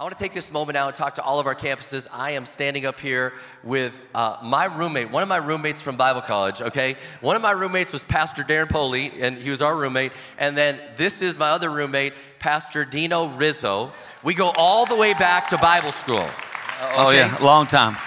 I 0.00 0.02
want 0.02 0.16
to 0.16 0.24
take 0.24 0.32
this 0.32 0.50
moment 0.50 0.76
now 0.76 0.86
and 0.86 0.96
talk 0.96 1.16
to 1.16 1.22
all 1.22 1.40
of 1.40 1.46
our 1.46 1.54
campuses. 1.54 2.08
I 2.10 2.30
am 2.30 2.46
standing 2.46 2.86
up 2.86 2.98
here 2.98 3.34
with 3.62 4.00
uh, 4.14 4.38
my 4.42 4.64
roommate, 4.64 5.10
one 5.10 5.22
of 5.22 5.28
my 5.28 5.36
roommates 5.36 5.82
from 5.82 5.96
Bible 5.96 6.22
college, 6.22 6.62
okay? 6.62 6.96
One 7.20 7.36
of 7.36 7.42
my 7.42 7.50
roommates 7.50 7.92
was 7.92 8.02
Pastor 8.02 8.42
Darren 8.42 8.70
Poley, 8.70 9.12
and 9.20 9.36
he 9.36 9.50
was 9.50 9.60
our 9.60 9.76
roommate. 9.76 10.12
And 10.38 10.56
then 10.56 10.80
this 10.96 11.20
is 11.20 11.38
my 11.38 11.50
other 11.50 11.68
roommate, 11.68 12.14
Pastor 12.38 12.86
Dino 12.86 13.28
Rizzo. 13.36 13.92
We 14.24 14.32
go 14.32 14.50
all 14.56 14.86
the 14.86 14.96
way 14.96 15.12
back 15.12 15.50
to 15.50 15.58
Bible 15.58 15.92
school. 15.92 16.16
Okay? 16.16 16.94
Oh, 16.96 17.10
yeah, 17.10 17.36
long 17.42 17.66
time. 17.66 17.98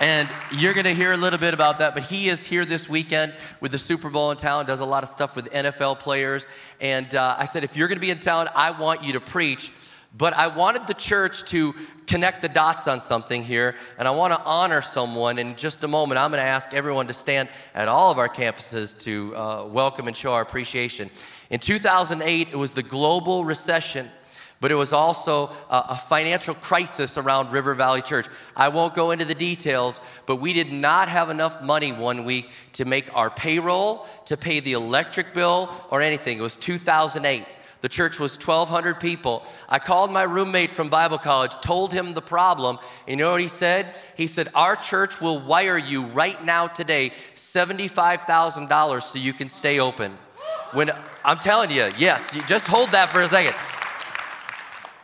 And 0.00 0.30
you're 0.50 0.72
going 0.72 0.84
to 0.84 0.94
hear 0.94 1.12
a 1.12 1.16
little 1.18 1.38
bit 1.38 1.52
about 1.52 1.80
that, 1.80 1.92
but 1.92 2.04
he 2.04 2.30
is 2.30 2.42
here 2.42 2.64
this 2.64 2.88
weekend 2.88 3.34
with 3.60 3.72
the 3.72 3.78
Super 3.78 4.08
Bowl 4.08 4.30
in 4.30 4.38
town, 4.38 4.64
does 4.64 4.80
a 4.80 4.86
lot 4.86 5.02
of 5.02 5.10
stuff 5.10 5.36
with 5.36 5.52
NFL 5.52 5.98
players. 5.98 6.46
And 6.80 7.14
uh, 7.14 7.36
I 7.38 7.44
said, 7.44 7.64
if 7.64 7.76
you're 7.76 7.88
going 7.88 7.96
to 7.96 8.00
be 8.00 8.10
in 8.10 8.18
town, 8.18 8.48
I 8.54 8.70
want 8.70 9.04
you 9.04 9.12
to 9.12 9.20
preach 9.20 9.72
but 10.16 10.32
I 10.34 10.48
wanted 10.48 10.86
the 10.86 10.94
church 10.94 11.44
to 11.50 11.74
connect 12.06 12.40
the 12.40 12.48
dots 12.48 12.88
on 12.88 13.00
something 13.00 13.42
here, 13.42 13.76
and 13.98 14.08
I 14.08 14.10
want 14.12 14.32
to 14.32 14.40
honor 14.42 14.80
someone. 14.80 15.38
In 15.38 15.54
just 15.56 15.84
a 15.84 15.88
moment, 15.88 16.18
I'm 16.18 16.30
going 16.30 16.42
to 16.42 16.48
ask 16.48 16.72
everyone 16.72 17.06
to 17.08 17.12
stand 17.12 17.48
at 17.74 17.88
all 17.88 18.10
of 18.10 18.18
our 18.18 18.28
campuses 18.28 18.98
to 19.02 19.36
uh, 19.36 19.64
welcome 19.66 20.08
and 20.08 20.16
show 20.16 20.32
our 20.32 20.40
appreciation. 20.40 21.10
In 21.50 21.60
2008, 21.60 22.48
it 22.50 22.56
was 22.56 22.72
the 22.72 22.82
global 22.82 23.44
recession, 23.44 24.08
but 24.60 24.72
it 24.72 24.76
was 24.76 24.94
also 24.94 25.50
a, 25.68 25.84
a 25.90 25.96
financial 25.96 26.54
crisis 26.54 27.18
around 27.18 27.52
River 27.52 27.74
Valley 27.74 28.00
Church. 28.00 28.26
I 28.56 28.68
won't 28.68 28.94
go 28.94 29.10
into 29.10 29.26
the 29.26 29.34
details, 29.34 30.00
but 30.24 30.36
we 30.36 30.54
did 30.54 30.72
not 30.72 31.10
have 31.10 31.28
enough 31.28 31.62
money 31.62 31.92
one 31.92 32.24
week 32.24 32.50
to 32.72 32.86
make 32.86 33.14
our 33.14 33.28
payroll, 33.28 34.06
to 34.24 34.38
pay 34.38 34.60
the 34.60 34.72
electric 34.72 35.34
bill, 35.34 35.70
or 35.90 36.00
anything. 36.00 36.38
It 36.38 36.42
was 36.42 36.56
2008. 36.56 37.44
The 37.80 37.88
church 37.88 38.18
was 38.18 38.36
1,200 38.36 38.98
people. 38.98 39.44
I 39.68 39.78
called 39.78 40.10
my 40.10 40.24
roommate 40.24 40.70
from 40.70 40.88
Bible 40.88 41.18
college, 41.18 41.52
told 41.60 41.92
him 41.92 42.14
the 42.14 42.22
problem. 42.22 42.78
And 43.06 43.18
you 43.18 43.24
know 43.24 43.30
what 43.30 43.40
he 43.40 43.48
said? 43.48 43.94
He 44.16 44.26
said, 44.26 44.48
Our 44.54 44.74
church 44.74 45.20
will 45.20 45.38
wire 45.38 45.78
you 45.78 46.04
right 46.06 46.42
now 46.44 46.66
today 46.66 47.12
$75,000 47.36 49.02
so 49.02 49.18
you 49.18 49.32
can 49.32 49.48
stay 49.48 49.78
open. 49.78 50.18
When 50.72 50.90
I'm 51.24 51.38
telling 51.38 51.70
you, 51.70 51.88
yes, 51.96 52.34
you 52.34 52.42
just 52.46 52.66
hold 52.66 52.90
that 52.90 53.08
for 53.10 53.22
a 53.22 53.28
second. 53.28 53.54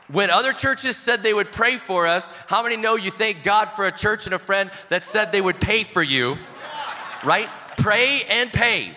When 0.09 0.29
other 0.29 0.53
churches 0.53 0.97
said 0.97 1.23
they 1.23 1.33
would 1.33 1.51
pray 1.51 1.77
for 1.77 2.07
us, 2.07 2.29
how 2.47 2.63
many 2.63 2.77
know 2.77 2.97
you 2.97 3.11
thank 3.11 3.43
God 3.43 3.67
for 3.67 3.87
a 3.87 3.93
church 3.93 4.27
and 4.27 4.35
a 4.35 4.39
friend 4.39 4.71
that 4.91 5.07
said 5.07 5.33
they 5.33 5.41
would 5.41 5.61
pay 5.61 5.85
for 5.85 6.03
you? 6.03 6.37
Right? 7.25 7.49
Pray 7.79 8.23
and 8.29 8.53
pay. 8.53 8.97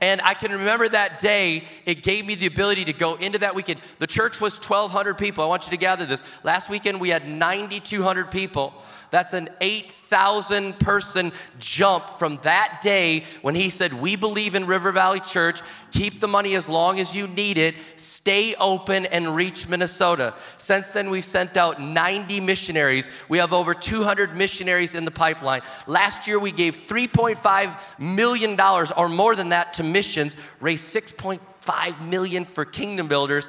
And 0.00 0.20
I 0.20 0.34
can 0.34 0.52
remember 0.52 0.88
that 0.88 1.18
day, 1.18 1.64
it 1.84 2.02
gave 2.02 2.24
me 2.24 2.36
the 2.36 2.46
ability 2.46 2.84
to 2.84 2.92
go 2.92 3.16
into 3.16 3.38
that 3.38 3.54
weekend. 3.54 3.80
The 3.98 4.06
church 4.06 4.40
was 4.40 4.56
1,200 4.56 5.18
people. 5.18 5.42
I 5.42 5.48
want 5.48 5.64
you 5.66 5.70
to 5.70 5.76
gather 5.76 6.06
this. 6.06 6.22
Last 6.44 6.70
weekend, 6.70 7.00
we 7.00 7.08
had 7.08 7.26
9,200 7.26 8.30
people. 8.30 8.74
That's 9.10 9.32
an 9.32 9.48
8,000 9.60 10.78
person 10.78 11.32
jump 11.58 12.10
from 12.10 12.38
that 12.42 12.80
day 12.82 13.24
when 13.42 13.54
he 13.54 13.70
said, 13.70 13.92
We 13.92 14.16
believe 14.16 14.54
in 14.54 14.66
River 14.66 14.92
Valley 14.92 15.20
Church. 15.20 15.60
Keep 15.92 16.20
the 16.20 16.28
money 16.28 16.54
as 16.54 16.68
long 16.68 17.00
as 17.00 17.16
you 17.16 17.26
need 17.26 17.56
it. 17.56 17.74
Stay 17.96 18.54
open 18.56 19.06
and 19.06 19.34
reach 19.34 19.66
Minnesota. 19.66 20.34
Since 20.58 20.90
then, 20.90 21.08
we've 21.08 21.24
sent 21.24 21.56
out 21.56 21.80
90 21.80 22.40
missionaries. 22.40 23.08
We 23.28 23.38
have 23.38 23.54
over 23.54 23.72
200 23.72 24.36
missionaries 24.36 24.94
in 24.94 25.06
the 25.06 25.10
pipeline. 25.10 25.62
Last 25.86 26.26
year, 26.26 26.38
we 26.38 26.52
gave 26.52 26.76
$3.5 26.76 27.98
million 27.98 28.60
or 28.60 29.08
more 29.08 29.34
than 29.34 29.48
that 29.50 29.74
to 29.74 29.82
missions, 29.82 30.36
raised 30.60 30.94
6.5 30.94 32.06
million 32.06 32.44
for 32.44 32.66
kingdom 32.66 33.08
builders. 33.08 33.48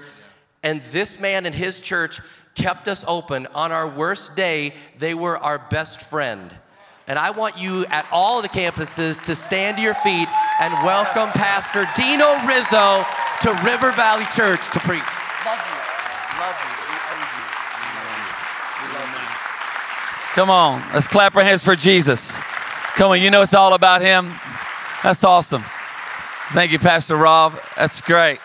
And 0.64 0.82
this 0.92 1.20
man 1.20 1.46
and 1.46 1.56
his 1.56 1.82
church 1.82 2.22
kept 2.60 2.88
us 2.90 3.06
open. 3.08 3.48
On 3.56 3.72
our 3.72 3.88
worst 3.88 4.36
day, 4.36 4.74
they 4.98 5.14
were 5.14 5.38
our 5.38 5.58
best 5.58 6.02
friend. 6.02 6.52
And 7.08 7.18
I 7.18 7.32
want 7.32 7.58
you 7.58 7.86
at 7.86 8.06
all 8.12 8.42
the 8.42 8.50
campuses 8.50 9.24
to 9.26 9.34
stand 9.34 9.78
to 9.78 9.84
your 9.84 9.96
feet 9.96 10.28
and 10.60 10.74
welcome 10.86 11.30
Pastor 11.30 11.88
Dino 11.96 12.38
Rizzo 12.46 13.06
to 13.42 13.52
River 13.66 13.92
Valley 13.94 14.26
Church 14.36 14.70
to 14.72 14.80
preach. 14.82 15.02
Love 15.46 15.58
you. 15.58 15.80
Love 16.38 16.56
you. 16.60 16.76
We 18.84 18.94
love 18.94 19.10
you. 19.14 20.36
Come 20.36 20.50
on, 20.50 20.84
let's 20.94 21.08
clap 21.08 21.36
our 21.36 21.44
hands 21.44 21.64
for 21.64 21.76
Jesus. 21.76 22.34
Come 22.96 23.12
on, 23.12 23.22
you 23.22 23.32
know 23.32 23.42
it's 23.42 23.54
all 23.54 23.74
about 23.74 24.02
Him. 24.02 24.34
That's 25.02 25.24
awesome. 25.24 25.64
Thank 26.54 26.72
you, 26.72 26.80
Pastor 26.80 27.16
Rob. 27.16 27.58
That's 27.78 28.02
great. 28.02 28.40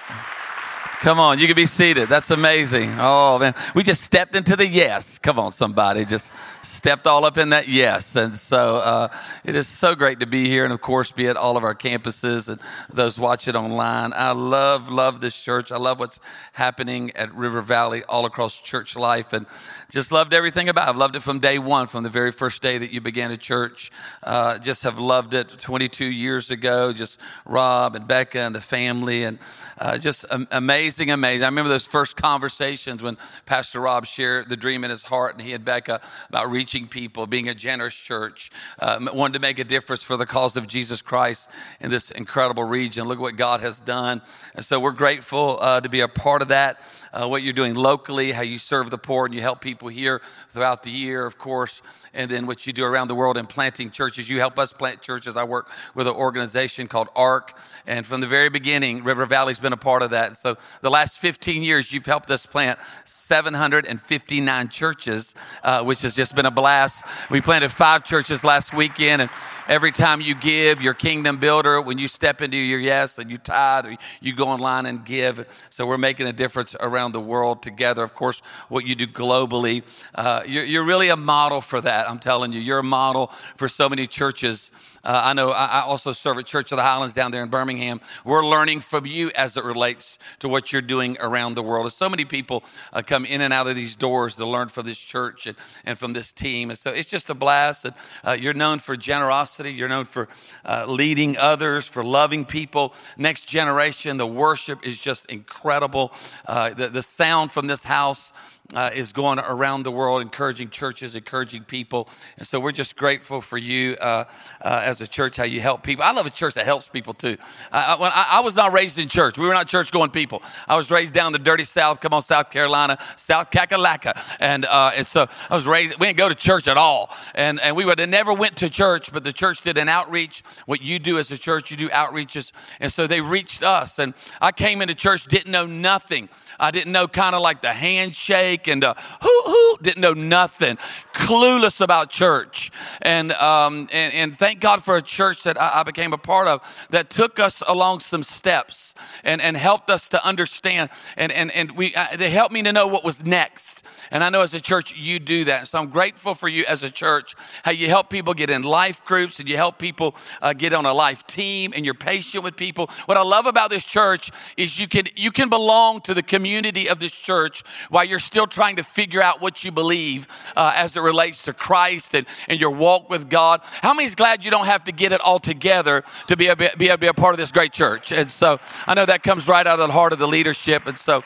Come 1.05 1.21
on, 1.21 1.39
you 1.39 1.47
can 1.47 1.55
be 1.55 1.67
seated. 1.67 2.09
That's 2.09 2.31
amazing. 2.31 2.97
Oh, 2.99 3.39
man. 3.39 3.55
We 3.75 3.83
just 3.83 4.01
stepped 4.01 4.35
into 4.35 4.57
the 4.57 4.67
yes. 4.67 5.19
Come 5.19 5.39
on, 5.39 5.53
somebody. 5.53 6.07
Just 6.07 6.33
stepped 6.63 7.07
all 7.07 7.27
up 7.27 7.37
in 7.37 7.51
that 7.51 7.69
yes. 7.69 8.17
And 8.17 8.35
so 8.35 8.79
uh, 8.79 9.09
it 9.45 9.55
is 9.55 9.69
so 9.69 9.95
great 9.95 10.21
to 10.21 10.27
be 10.27 10.49
here 10.49 10.65
and, 10.65 10.73
of 10.73 10.81
course, 10.81 11.13
be 11.13 11.27
at 11.27 11.37
all 11.37 11.59
of 11.59 11.63
our 11.63 11.75
campuses 11.75 12.49
and 12.49 12.59
those 12.89 13.19
watch 13.19 13.49
it 13.49 13.55
online. 13.55 14.15
I 14.15 14.33
love, 14.33 14.89
love 14.89 15.21
this 15.21 15.39
church. 15.39 15.71
I 15.71 15.77
love 15.77 16.01
what's 16.01 16.21
happening 16.55 17.11
at 17.17 17.35
River 17.35 17.61
Valley 17.61 18.03
all 18.05 18.25
across 18.25 18.59
church 18.59 18.97
life 18.97 19.35
and 19.35 19.45
just 19.91 20.13
loved 20.13 20.35
everything 20.35 20.69
about 20.69 20.89
it. 20.89 20.91
I've 20.91 20.97
loved 20.97 21.17
it 21.17 21.21
from 21.21 21.41
day 21.41 21.59
one, 21.59 21.87
from 21.87 22.03
the 22.03 22.11
very 22.11 22.33
first 22.33 22.63
day 22.63 22.79
that 22.79 22.93
you 22.93 23.01
began 23.01 23.31
a 23.31 23.37
church. 23.37 23.91
Uh, 24.23 24.59
just 24.59 24.85
have 24.85 24.99
loved 24.99 25.35
it 25.35 25.49
22 25.49 26.05
years 26.05 26.51
ago. 26.51 26.93
Just 26.93 27.21
Rob 27.45 27.95
and 27.97 28.07
Becca 28.07 28.41
and 28.41 28.55
the 28.55 28.61
family 28.61 29.25
and 29.25 29.39
uh, 29.79 29.99
just 29.99 30.25
amazing, 30.53 31.11
amazing. 31.11 31.43
I 31.43 31.49
remember 31.49 31.69
those 31.69 31.87
first 31.87 32.17
conversations 32.17 33.03
when 33.03 33.19
Pastor 33.45 33.81
Rob 33.81 34.07
shared 34.07 34.49
the 34.49 34.57
dream 34.57 34.85
in 34.85 34.91
his 34.91 35.03
heart, 35.03 35.35
and 35.35 35.43
he 35.43 35.53
and 35.53 35.65
Becca 35.65 36.01
about 36.29 36.51
reaching 36.51 36.87
people, 36.87 37.27
being 37.27 37.49
a 37.49 37.55
generous 37.55 37.95
church, 37.95 38.51
uh, 38.79 39.05
wanted 39.13 39.35
to 39.35 39.41
make 39.41 39.59
a 39.59 39.65
difference 39.65 40.05
for 40.05 40.17
the 40.17 40.27
cause 40.27 40.57
of 40.57 40.69
Jesus 40.69 41.03
Christ 41.03 41.51
in 41.81 41.91
this 41.91 42.11
incredible 42.11 42.65
region. 42.65 43.09
Look 43.09 43.19
what 43.19 43.37
God 43.37 43.61
has 43.61 43.81
done. 43.81 44.23
And 44.55 44.65
so 44.65 44.79
we're 44.79 44.93
grateful 44.93 45.59
uh, 45.61 45.81
to 45.81 45.89
be 45.89 46.01
a 46.01 46.09
part 46.09 46.43
of 46.43 46.49
that 46.49 46.81
uh, 47.15 47.29
what 47.29 47.43
you're 47.43 47.53
doing 47.53 47.75
locally, 47.75 48.33
how 48.33 48.43
you 48.43 48.59
serve 48.59 48.91
the 48.91 48.99
poor 48.99 49.25
and 49.25 49.35
you 49.35 49.41
help 49.41 49.61
people 49.61 49.89
here 49.89 50.21
throughout 50.51 50.83
the 50.83 50.91
year, 50.91 51.25
of 51.25 51.39
course, 51.39 51.81
and 52.13 52.31
then 52.31 52.47
what 52.47 52.67
you 52.67 52.73
do 52.73 52.85
around 52.85 53.09
the 53.09 53.15
world 53.15 53.37
in 53.37 53.47
planting 53.47 53.91
churches. 53.91 54.29
You 54.29 54.41
help 54.41 54.59
us 54.59 54.73
plant 54.73 55.01
churches. 55.01 55.37
I 55.37 55.45
work 55.45 55.71
with 55.95 56.09
an 56.09 56.15
organization 56.15 56.89
called 56.89 57.09
ARC, 57.15 57.57
and 57.87 58.05
from 58.05 58.21
the 58.21 58.27
very 58.27 58.49
beginning, 58.49 59.05
River 59.05 59.27
Valley's 59.27 59.61
been 59.61 59.73
a 59.73 59.77
part 59.77 60.03
of 60.03 60.11
that. 60.11 60.37
So 60.37 60.57
the 60.81 60.91
last 60.91 61.21
15 61.21 61.63
years, 61.63 61.93
you've 61.93 62.07
helped 62.07 62.31
us 62.31 62.47
plant 62.47 62.81
759 63.05 64.69
churches, 64.69 65.35
uh, 65.63 65.85
which 65.85 66.03
has 66.03 66.17
just 66.17 66.35
been 66.35 66.47
a 66.47 66.51
blast. 66.51 67.05
We 67.31 67.41
planted 67.41 67.71
five 67.71 68.05
churches 68.05 68.43
last 68.43 68.75
weekend, 68.75 69.23
and 69.23 69.31
every 69.69 69.93
time 69.93 70.21
you 70.21 70.35
give, 70.35 70.83
your 70.83 70.95
kingdom 70.95 71.39
builder, 71.39 71.81
when 71.81 71.99
you 71.99 72.09
step 72.09 72.43
into 72.43 72.57
your 72.57 72.81
yes 72.81 73.19
and 73.19 73.31
you 73.31 73.39
tithe, 73.39 73.87
you 74.21 74.35
go 74.35 74.49
online 74.49 74.87
and 74.87 75.05
give. 75.05 75.67
So 75.71 75.87
we're 75.87 75.99
making 75.99 76.27
a 76.27 76.33
difference 76.33 76.75
around 76.81 77.04
the 77.13 77.21
world 77.21 77.63
together. 77.63 78.03
Of 78.03 78.15
course, 78.15 78.41
what 78.69 78.87
you 78.87 78.95
do 78.95 79.07
globally, 79.07 79.83
uh, 80.15 80.43
you're, 80.47 80.65
you're 80.65 80.85
really 80.85 81.09
a 81.09 81.17
model 81.17 81.61
for 81.61 81.81
that. 81.81 82.09
I'm 82.09 82.19
telling 82.19 82.53
you, 82.53 82.61
you're 82.61 82.79
a 82.79 82.83
model 82.83 83.29
for 83.57 83.69
so 83.69 83.89
many 83.89 84.07
churches 84.07 84.71
uh, 85.05 85.23
I 85.25 85.33
know 85.35 85.51
I 85.51 85.83
also 85.83 86.13
serve 86.13 86.39
at 86.39 86.47
Church 86.47 86.73
of 86.73 86.77
the 86.77 86.83
Highlands 86.83 87.15
down 87.15 87.31
there 87.31 87.43
in 87.43 87.51
Birmingham. 87.51 88.01
We're 88.25 88.45
learning 88.45 88.81
from 88.81 89.07
you 89.07 89.31
as 89.37 89.57
it 89.57 89.65
relates 89.65 90.19
to 90.39 90.49
what 90.49 90.73
you're 90.73 90.83
doing 90.83 91.17
around 91.21 91.55
the 91.55 91.63
world. 91.63 91.87
As 91.87 91.95
so 91.95 92.09
many 92.09 92.25
people 92.25 92.65
uh, 92.93 93.03
come 93.03 93.25
in 93.25 93.41
and 93.41 93.53
out 93.53 93.67
of 93.67 93.77
these 93.77 93.97
doors 93.97 94.37
to 94.37 94.47
learn 94.47 94.69
from 94.69 94.87
this 94.87 94.99
church 94.99 95.47
and, 95.47 95.57
and 95.85 95.99
from 95.99 96.13
this 96.13 96.33
team. 96.33 96.71
And 96.71 96.79
so 96.79 96.91
it's 96.91 97.11
just 97.11 97.31
a 97.31 97.35
blast. 97.35 97.85
And, 97.85 97.95
uh, 98.25 98.33
you're 98.33 98.55
known 98.55 98.79
for 98.79 98.97
generosity, 98.97 99.73
you're 99.73 99.89
known 99.89 100.05
for 100.05 100.29
uh, 100.65 100.87
leading 100.89 101.37
others, 101.39 101.87
for 101.87 102.03
loving 102.03 102.45
people. 102.45 102.95
Next 103.19 103.45
generation, 103.49 104.17
the 104.17 104.27
worship 104.27 104.87
is 104.87 104.99
just 104.99 105.27
incredible. 105.27 106.13
Uh, 106.47 106.71
the, 106.71 106.89
the 106.89 107.03
sound 107.03 107.53
from 107.53 107.67
this 107.67 107.85
house 107.85 108.33
uh, 108.75 108.91
is 108.95 109.13
going 109.13 109.39
around 109.39 109.85
the 109.85 109.91
world, 109.91 110.23
encouraging 110.23 110.71
churches, 110.71 111.15
encouraging 111.15 111.65
people. 111.65 112.09
And 112.39 112.47
so 112.47 112.61
we're 112.61 112.73
just 112.73 112.97
grateful 112.97 113.41
for 113.41 113.59
you 113.59 113.97
uh, 114.01 114.25
uh, 114.61 114.83
as 114.85 115.01
a 115.01 115.07
church, 115.07 115.37
how 115.37 115.45
you 115.45 115.61
help 115.61 115.83
people. 115.83 116.05
I 116.05 116.13
love 116.13 116.27
a 116.27 116.31
church 116.31 116.55
that 116.55 116.65
helps 116.65 116.89
people 116.89 117.13
too. 117.13 117.37
I, 117.73 117.97
when 117.99 118.11
I, 118.13 118.29
I, 118.33 118.41
was 118.41 118.57
not 118.57 118.73
raised 118.73 118.99
in 118.99 119.09
church. 119.09 119.39
We 119.39 119.47
were 119.47 119.55
not 119.55 119.69
church 119.69 119.91
going 119.91 120.11
people. 120.11 120.43
I 120.69 120.77
was 120.77 120.91
raised 120.91 121.15
down 121.15 121.33
the 121.33 121.39
dirty 121.39 121.65
South, 121.65 122.01
come 122.01 122.13
on, 122.13 122.23
South 122.23 122.51
Carolina, 122.51 122.99
South 123.17 123.51
Kakalaka. 123.51 124.37
And, 124.41 124.65
uh, 124.65 124.93
and 124.95 125.07
so 125.07 125.27
I 125.49 125.55
was 125.55 125.67
raised, 125.67 125.99
we 125.99 126.07
didn't 126.07 126.19
go 126.19 126.29
to 126.29 126.35
church 126.35 126.69
at 126.69 126.77
all. 126.77 127.11
And, 127.35 127.61
and 127.61 127.77
we 127.77 127.85
would 127.85 127.99
have 127.99 128.09
never 128.09 128.35
went 128.35 128.57
to 128.57 128.69
church, 128.69 129.13
but 129.13 129.25
the 129.25 129.33
church 129.33 129.63
did 129.63 129.79
an 129.79 129.89
outreach. 129.89 130.43
What 130.67 130.83
you 130.83 130.99
do 130.99 131.19
as 131.19 131.31
a 131.31 131.39
church, 131.39 131.71
you 131.71 131.77
do 131.77 131.89
outreaches. 131.91 132.53
And 132.81 132.93
so 132.93 133.07
they 133.07 133.21
reached 133.21 133.63
us. 133.63 133.99
And 133.99 134.15
I 134.41 134.53
came 134.53 134.83
into 134.83 134.95
church, 134.95 135.25
didn't 135.27 135.53
know 135.53 135.67
nothing. 135.67 136.29
I 136.59 136.71
didn't 136.71 136.93
know 136.93 137.09
kind 137.09 137.35
of 137.35 137.43
like 137.43 137.63
the 137.63 137.73
handshake 137.73 138.64
Lake, 138.65 138.73
and 138.73 138.85
uh, 138.85 138.95
who 139.23 139.43
who 139.47 139.77
didn't 139.83 140.01
know 140.01 140.15
nothing, 140.15 140.77
clueless 141.13 141.81
about 141.81 142.11
church, 142.11 142.71
and 143.03 143.33
um, 143.33 143.89
and, 143.93 144.15
and 144.15 144.37
thank 144.37 144.61
God 144.61 144.83
for 144.83 144.97
a 144.97 145.03
church 145.03 145.43
that 145.45 145.61
I, 145.61 145.81
I 145.81 145.83
became 145.83 146.13
a 146.13 146.19
part 146.19 146.49
of 146.49 146.87
that 146.91 147.11
took 147.11 147.39
us 147.39 147.63
along 147.67 148.01
some 148.01 148.23
steps 148.23 148.95
and 149.23 149.41
and 149.41 149.57
helped 149.57 149.91
us 149.91 150.09
to 150.11 150.27
understand, 150.27 150.91
and 151.17 151.33
and 151.33 151.51
and 151.53 151.73
we 151.73 151.95
uh, 151.95 152.17
they 152.17 152.31
helped 152.31 152.53
me 152.53 152.63
to 152.63 152.73
know 152.73 152.87
what 152.87 153.05
was 153.05 153.25
next. 153.25 153.87
And 154.11 154.23
I 154.23 154.31
know 154.31 154.43
as 154.43 154.55
a 154.55 154.61
church 154.61 154.95
you 154.97 155.19
do 155.19 155.45
that, 155.45 155.69
so 155.69 155.79
I'm 155.79 155.91
grateful 155.91 156.35
for 156.35 156.49
you 156.49 156.65
as 156.69 156.83
a 156.83 156.91
church 156.91 157.35
how 157.65 157.73
you 157.73 157.89
help 157.89 158.11
people 158.11 158.35
get 158.35 158.51
in 158.51 158.63
life 158.63 159.05
groups 159.05 159.41
and 159.41 159.49
you 159.49 159.57
help 159.57 159.79
people 159.79 160.15
uh, 160.43 160.53
get 160.53 160.73
on 160.73 160.87
a 160.87 160.93
life 160.93 161.27
team, 161.27 161.73
and 161.75 161.85
you're 161.85 161.95
patient 161.95 162.45
with 162.45 162.57
people. 162.57 162.89
What 163.07 163.17
I 163.17 163.23
love 163.23 163.47
about 163.47 163.71
this 163.71 163.85
church 163.85 164.31
is 164.57 164.79
you 164.79 164.89
can 164.89 165.05
you 165.17 165.31
can 165.31 165.49
belong 165.49 166.01
to 166.03 166.15
the 166.15 166.23
community 166.23 166.89
of 166.89 166.99
this 166.99 167.13
church 167.13 167.63
while 167.91 168.05
you're 168.05 168.19
still 168.19 168.44
trying 168.47 168.77
to 168.77 168.83
figure 168.83 169.23
out 169.23 169.41
what 169.41 169.65
you 169.65 169.71
believe 169.71 170.29
uh, 170.57 170.73
as 170.77 170.97
it 170.97 171.01
relates 171.01 171.43
to 171.45 171.53
Christ 171.53 172.15
and, 172.15 172.27
and 172.49 172.61
your 172.61 172.71
walk 172.71 173.11
with 173.11 173.29
God. 173.29 173.61
How 173.83 173.95
many's 173.95 174.15
glad 174.15 174.45
you 174.45 174.51
don't 174.51 174.67
have 174.67 174.85
to 174.85 174.93
get 174.93 175.13
it 175.13 175.21
all 175.21 175.39
together 175.39 176.05
to 176.29 176.37
be 176.37 176.49
able, 176.49 176.67
be 176.77 176.95
be 176.97 177.07
a 177.07 177.15
part 177.15 177.35
of 177.35 177.39
this 177.39 177.53
great 177.53 177.73
church? 177.73 178.13
And 178.13 178.31
so 178.31 178.59
I 178.87 178.95
know 178.95 179.07
that 179.07 179.23
comes 179.23 179.49
right 179.49 179.67
out 179.67 179.79
of 179.79 179.87
the 179.87 179.93
heart 179.93 180.13
of 180.13 180.19
the 180.19 180.29
leadership. 180.29 180.87
And 180.87 180.99
so 180.99 181.25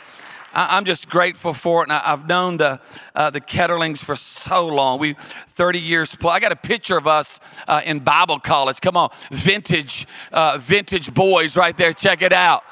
I'm 0.54 0.84
just 0.84 1.08
grateful 1.08 1.52
for 1.52 1.82
it. 1.82 1.90
And 1.90 1.92
I've 1.92 2.26
known 2.26 2.56
the 2.56 2.80
uh, 3.14 3.30
the 3.30 3.40
Ketterlings 3.40 3.98
for 3.98 4.16
so 4.16 4.66
long. 4.66 4.98
We 4.98 5.14
30 5.14 5.78
years 5.78 6.14
plus. 6.14 6.34
I 6.34 6.40
got 6.40 6.52
a 6.52 6.56
picture 6.56 6.96
of 6.96 7.06
us 7.06 7.40
uh, 7.68 7.82
in 7.84 8.00
Bible 8.00 8.38
college. 8.38 8.80
Come 8.80 8.96
on, 8.96 9.10
vintage 9.30 10.06
uh, 10.32 10.58
vintage 10.60 11.12
boys 11.12 11.56
right 11.56 11.76
there. 11.76 11.92
Check 11.92 12.22
it 12.22 12.32
out. 12.32 12.64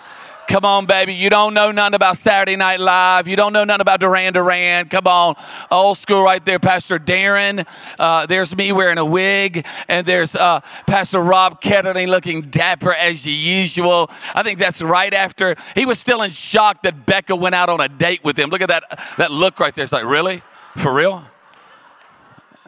Come 0.49 0.65
on, 0.65 0.87
baby. 0.87 1.13
You 1.13 1.29
don't 1.29 1.55
know 1.55 1.73
nothing 1.73 1.95
about 1.95 2.17
Saturday 2.17 2.55
Night 2.55 2.79
Live. 2.79 3.27
You 3.27 3.35
don't 3.35 3.53
know 3.53 3.65
nothing 3.65 3.81
about 3.81 3.99
Duran 3.99 4.33
Duran. 4.33 4.89
Come 4.89 5.09
on. 5.09 5.35
Old 5.73 5.99
school 5.99 6.23
right 6.23 6.45
there. 6.45 6.61
Pastor 6.61 6.99
Darren. 6.99 7.67
Uh, 7.99 8.27
there's 8.27 8.57
me 8.57 8.71
wearing 8.71 8.99
a 8.99 9.05
wig. 9.05 9.67
And 9.89 10.07
there's 10.07 10.37
uh, 10.37 10.61
Pastor 10.87 11.21
Rob 11.21 11.61
Ketterling 11.61 12.07
looking 12.07 12.43
dapper 12.43 12.93
as 12.93 13.27
usual. 13.27 14.09
I 14.35 14.45
think 14.45 14.61
that's 14.61 14.81
right 14.81 15.13
after 15.13 15.57
he 15.75 15.85
was 15.85 15.99
still 15.99 16.23
in 16.23 16.31
shock 16.31 16.83
that 16.83 17.07
Becca 17.07 17.35
went 17.35 17.57
out 17.57 17.69
on 17.69 17.81
a 17.81 17.89
date 17.89 18.23
with 18.23 18.39
him. 18.39 18.51
Look 18.51 18.61
at 18.61 18.69
that, 18.69 18.85
that 19.19 19.33
look 19.33 19.59
right 19.59 19.75
there. 19.75 19.83
It's 19.83 19.93
like, 19.93 20.05
really? 20.05 20.43
For 20.77 20.95
real? 20.95 21.25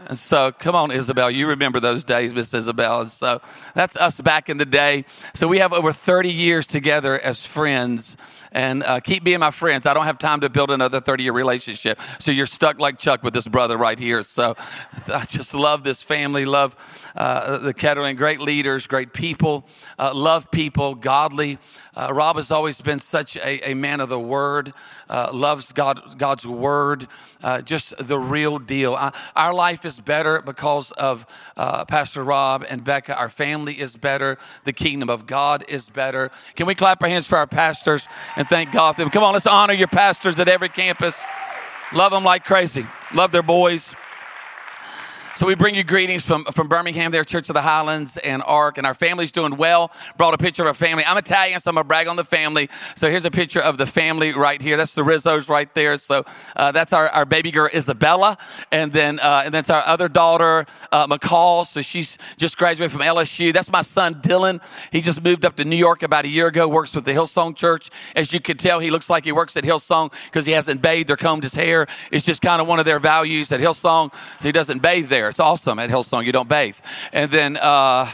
And 0.09 0.19
so, 0.19 0.53
come 0.53 0.75
on, 0.75 0.91
Isabel, 0.91 1.31
you 1.31 1.49
remember 1.49 1.81
those 1.81 2.05
days, 2.05 2.35
Miss 2.35 2.53
Isabel. 2.53 3.03
And 3.03 3.11
so, 3.11 3.41
that's 3.75 3.97
us 3.97 4.21
back 4.21 4.49
in 4.49 4.57
the 4.57 4.67
day. 4.67 5.05
So, 5.35 5.47
we 5.47 5.59
have 5.59 5.73
over 5.73 5.93
30 5.93 6.31
years 6.31 6.67
together 6.67 7.19
as 7.19 7.47
friends. 7.47 8.17
And 8.53 8.83
uh, 8.83 9.01
keep 9.01 9.25
being 9.25 9.41
my 9.41 9.51
friends. 9.51 9.87
I 9.87 9.95
don't 9.95 10.07
have 10.07 10.19
time 10.19 10.41
to 10.41 10.49
build 10.49 10.71
another 10.71 11.01
30 11.01 11.25
year 11.25 11.33
relationship. 11.33 12.01
So, 12.19 12.31
you're 12.31 12.47
stuck 12.47 12.79
like 12.79 12.99
Chuck 12.99 13.23
with 13.23 13.35
this 13.35 13.47
brother 13.47 13.77
right 13.77 13.99
here. 13.99 14.23
So, 14.23 14.55
I 15.13 15.25
just 15.27 15.55
love 15.55 15.85
this 15.85 16.03
family, 16.03 16.45
love 16.45 16.77
uh, 17.19 17.59
the 17.59 17.75
Ketterling, 17.75 18.17
great 18.17 18.41
leaders, 18.41 18.87
great 18.87 19.13
people, 19.13 19.67
uh, 19.99 20.13
love 20.15 20.51
people, 20.51 20.95
godly. 20.95 21.59
Uh, 21.97 22.13
Rob 22.13 22.37
has 22.37 22.53
always 22.53 22.81
been 22.81 23.01
such 23.01 23.37
a, 23.37 23.71
a 23.71 23.75
man 23.75 24.01
of 24.01 24.09
the 24.09 24.21
word, 24.21 24.73
uh, 25.11 25.31
loves 25.33 25.73
God, 25.73 26.17
God's 26.17 26.47
word, 26.47 27.09
uh, 27.43 27.61
just 27.61 27.97
the 27.99 28.19
real 28.19 28.59
deal. 28.61 28.97
our 29.35 29.53
life 29.53 29.85
is 29.85 29.99
better 29.99 30.41
because 30.41 30.93
of 30.93 31.27
Pastor 31.89 32.23
Rob 32.23 32.65
and 32.69 32.85
Becca. 32.85 33.17
Our 33.17 33.29
family 33.29 33.75
is 33.75 33.97
better. 33.97 34.39
The 34.63 34.73
kingdom 34.73 35.11
of 35.11 35.27
God 35.27 35.65
is 35.69 35.89
better. 35.89 36.31
Can 36.55 36.67
we 36.67 36.77
clap 36.77 37.03
our 37.03 37.09
hands 37.09 37.27
for 37.27 37.37
our 37.37 37.47
pastors 37.49 38.07
and 38.39 38.49
thank 38.49 38.73
God 38.73 38.93
for 38.93 39.03
them? 39.03 39.11
Come 39.11 39.23
on, 39.23 39.35
let's 39.35 39.47
honor 39.47 39.75
your 39.75 39.89
pastors 39.89 40.41
at 40.41 40.49
every 40.49 40.71
campus. 40.71 41.23
Love 41.93 42.13
them 42.13 42.25
like 42.25 42.45
crazy. 42.45 42.87
Love 43.15 43.33
their 43.33 43.43
boys. 43.43 43.95
So 45.39 45.47
we 45.47 45.55
bring 45.55 45.77
you 45.77 45.85
greetings 45.85 46.27
from, 46.27 46.47
from 46.47 46.67
Birmingham, 46.67 47.13
there, 47.13 47.23
Church 47.23 47.49
of 47.49 47.55
the 47.55 47.63
Highlands 47.63 48.17
and 48.17 48.43
ARC, 48.45 48.77
and 48.77 48.85
our 48.85 48.93
family's 48.93 49.31
doing 49.31 49.57
well. 49.57 49.93
Brought 50.17 50.35
a 50.35 50.37
picture 50.37 50.63
of 50.63 50.67
our 50.67 50.75
family. 50.75 51.05
I'm 51.07 51.17
Italian, 51.17 51.61
so 51.61 51.71
I'm 51.71 51.77
gonna 51.77 51.85
brag 51.85 52.09
on 52.09 52.17
the 52.17 52.25
family. 52.25 52.69
So 52.97 53.09
here's 53.09 53.25
a 53.25 53.31
picture 53.31 53.61
of 53.61 53.79
the 53.79 53.87
family 53.87 54.33
right 54.33 54.61
here. 54.61 54.77
That's 54.77 54.95
the 54.95 55.03
Rizzos 55.03 55.49
right 55.49 55.73
there. 55.77 55.97
So 55.99 56.25
uh, 56.57 56.73
that's 56.73 56.93
our, 56.93 57.09
our 57.11 57.25
baby 57.25 57.53
girl 57.53 57.69
Isabella, 57.73 58.37
and 58.73 58.93
then 58.93 59.21
uh, 59.21 59.43
and 59.45 59.55
that's 59.55 59.71
our 59.71 59.87
other 59.87 60.09
daughter 60.09 60.67
uh, 60.91 61.07
McCall. 61.07 61.65
So 61.69 61.83
she's 61.83 62.19
just 62.37 62.59
graduated 62.59 62.91
from 62.91 63.03
LSU. 63.03 63.53
That's 63.53 63.71
my 63.71 63.83
son 63.83 64.17
Dylan. 64.17 64.61
He 64.91 65.01
just 65.01 65.23
moved 65.23 65.45
up 65.45 65.55
to 65.59 65.65
New 65.65 65.77
York 65.77 66.03
about 66.03 66.25
a 66.25 66.29
year 66.29 66.49
ago. 66.49 66.67
Works 66.67 66.97
with 66.97 67.05
the 67.05 67.13
Hillsong 67.13 67.55
Church. 67.55 67.91
As 68.17 68.33
you 68.33 68.41
can 68.41 68.57
tell, 68.57 68.81
he 68.81 68.91
looks 68.91 69.09
like 69.09 69.25
he 69.25 69.31
works 69.31 69.57
at 69.57 69.63
Hillsong 69.63 70.13
because 70.25 70.47
he 70.47 70.53
hasn't 70.53 70.83
bathed 70.83 71.13
or 71.13 71.17
combed 71.17 71.45
his 71.45 71.55
hair. 71.55 71.87
It's 72.11 72.25
just 72.25 72.43
kind 72.43 72.61
of 72.61 72.67
one 72.67 72.81
of 72.81 72.87
their 72.87 72.99
values 72.99 73.53
at 73.53 73.61
Hillsong. 73.61 74.13
He 74.43 74.51
doesn't 74.51 74.83
bathe 74.83 75.09
there. 75.09 75.28
It's 75.29 75.41
awesome 75.41 75.79
at 75.79 75.91
Hillsong. 75.91 76.25
You 76.25 76.33
don't 76.33 76.49
bathe. 76.49 76.77
And 77.13 77.31
then, 77.31 77.57
uh, 77.57 78.11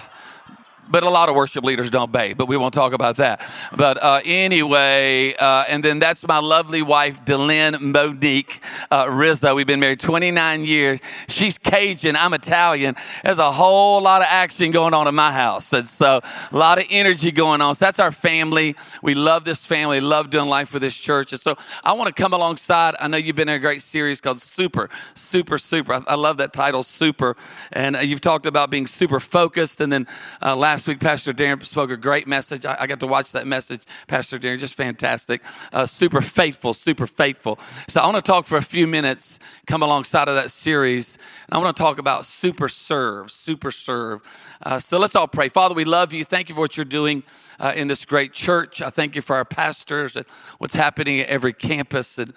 but 0.90 1.02
a 1.02 1.10
lot 1.10 1.28
of 1.28 1.34
worship 1.34 1.64
leaders 1.64 1.90
don't 1.90 2.12
bathe, 2.12 2.36
but 2.36 2.48
we 2.48 2.56
won't 2.56 2.74
talk 2.74 2.92
about 2.92 3.16
that. 3.16 3.48
But 3.76 4.02
uh, 4.02 4.20
anyway, 4.24 5.34
uh, 5.38 5.64
and 5.68 5.84
then 5.84 5.98
that's 5.98 6.26
my 6.26 6.38
lovely 6.38 6.82
wife, 6.82 7.24
Delynn 7.24 7.80
Monique 7.80 8.60
uh, 8.90 9.08
Rizzo. 9.10 9.54
We've 9.54 9.66
been 9.66 9.80
married 9.80 10.00
29 10.00 10.64
years. 10.64 11.00
She's 11.28 11.58
Cajun, 11.58 12.16
I'm 12.16 12.34
Italian. 12.34 12.96
There's 13.22 13.38
a 13.38 13.52
whole 13.52 14.02
lot 14.02 14.20
of 14.20 14.28
action 14.30 14.70
going 14.70 14.94
on 14.94 15.08
in 15.08 15.14
my 15.14 15.32
house. 15.32 15.72
And 15.72 15.88
so 15.88 16.20
a 16.52 16.56
lot 16.56 16.78
of 16.78 16.84
energy 16.90 17.30
going 17.30 17.60
on. 17.60 17.74
So 17.74 17.84
that's 17.84 17.98
our 17.98 18.12
family. 18.12 18.76
We 19.02 19.14
love 19.14 19.44
this 19.44 19.64
family, 19.66 20.00
love 20.00 20.30
doing 20.30 20.48
life 20.48 20.68
for 20.68 20.78
this 20.78 20.98
church. 20.98 21.32
And 21.32 21.40
so 21.40 21.56
I 21.82 21.92
want 21.92 22.14
to 22.14 22.22
come 22.22 22.32
alongside. 22.32 22.94
I 23.00 23.08
know 23.08 23.16
you've 23.16 23.36
been 23.36 23.48
in 23.48 23.56
a 23.56 23.58
great 23.58 23.82
series 23.82 24.20
called 24.20 24.40
Super, 24.40 24.88
Super, 25.14 25.58
Super. 25.58 25.94
I, 25.94 26.02
I 26.08 26.14
love 26.14 26.36
that 26.38 26.52
title, 26.52 26.82
Super. 26.82 27.36
And 27.72 27.96
uh, 27.96 28.00
you've 28.00 28.20
talked 28.20 28.46
about 28.46 28.70
being 28.70 28.86
super 28.86 29.20
focused. 29.20 29.80
And 29.80 29.92
then 29.92 30.06
uh, 30.42 30.56
last 30.56 30.73
last 30.74 30.88
week, 30.88 30.98
Pastor 30.98 31.32
Darren 31.32 31.64
spoke 31.64 31.88
a 31.90 31.96
great 31.96 32.26
message. 32.26 32.66
I, 32.66 32.76
I 32.80 32.86
got 32.88 32.98
to 32.98 33.06
watch 33.06 33.30
that 33.30 33.46
message, 33.46 33.82
Pastor 34.08 34.40
Darren, 34.40 34.58
just 34.58 34.74
fantastic. 34.74 35.40
Uh, 35.72 35.86
super 35.86 36.20
faithful, 36.20 36.74
super 36.74 37.06
faithful. 37.06 37.60
So 37.86 38.00
I 38.00 38.06
want 38.06 38.16
to 38.16 38.22
talk 38.28 38.44
for 38.44 38.56
a 38.56 38.62
few 38.62 38.88
minutes, 38.88 39.38
come 39.68 39.84
alongside 39.84 40.26
of 40.26 40.34
that 40.34 40.50
series. 40.50 41.16
And 41.46 41.54
I 41.54 41.58
want 41.62 41.76
to 41.76 41.80
talk 41.80 42.00
about 42.00 42.26
super 42.26 42.68
serve, 42.68 43.30
super 43.30 43.70
serve. 43.70 44.22
Uh, 44.62 44.80
so 44.80 44.98
let's 44.98 45.14
all 45.14 45.28
pray. 45.28 45.48
Father, 45.48 45.76
we 45.76 45.84
love 45.84 46.12
you. 46.12 46.24
Thank 46.24 46.48
you 46.48 46.56
for 46.56 46.62
what 46.62 46.76
you're 46.76 46.84
doing. 46.84 47.22
Uh, 47.60 47.72
in 47.76 47.86
this 47.86 48.04
great 48.04 48.32
church. 48.32 48.82
I 48.82 48.90
thank 48.90 49.14
you 49.14 49.22
for 49.22 49.36
our 49.36 49.44
pastors 49.44 50.16
and 50.16 50.26
what's 50.58 50.74
happening 50.74 51.20
at 51.20 51.28
every 51.28 51.52
campus. 51.52 52.18
And 52.18 52.32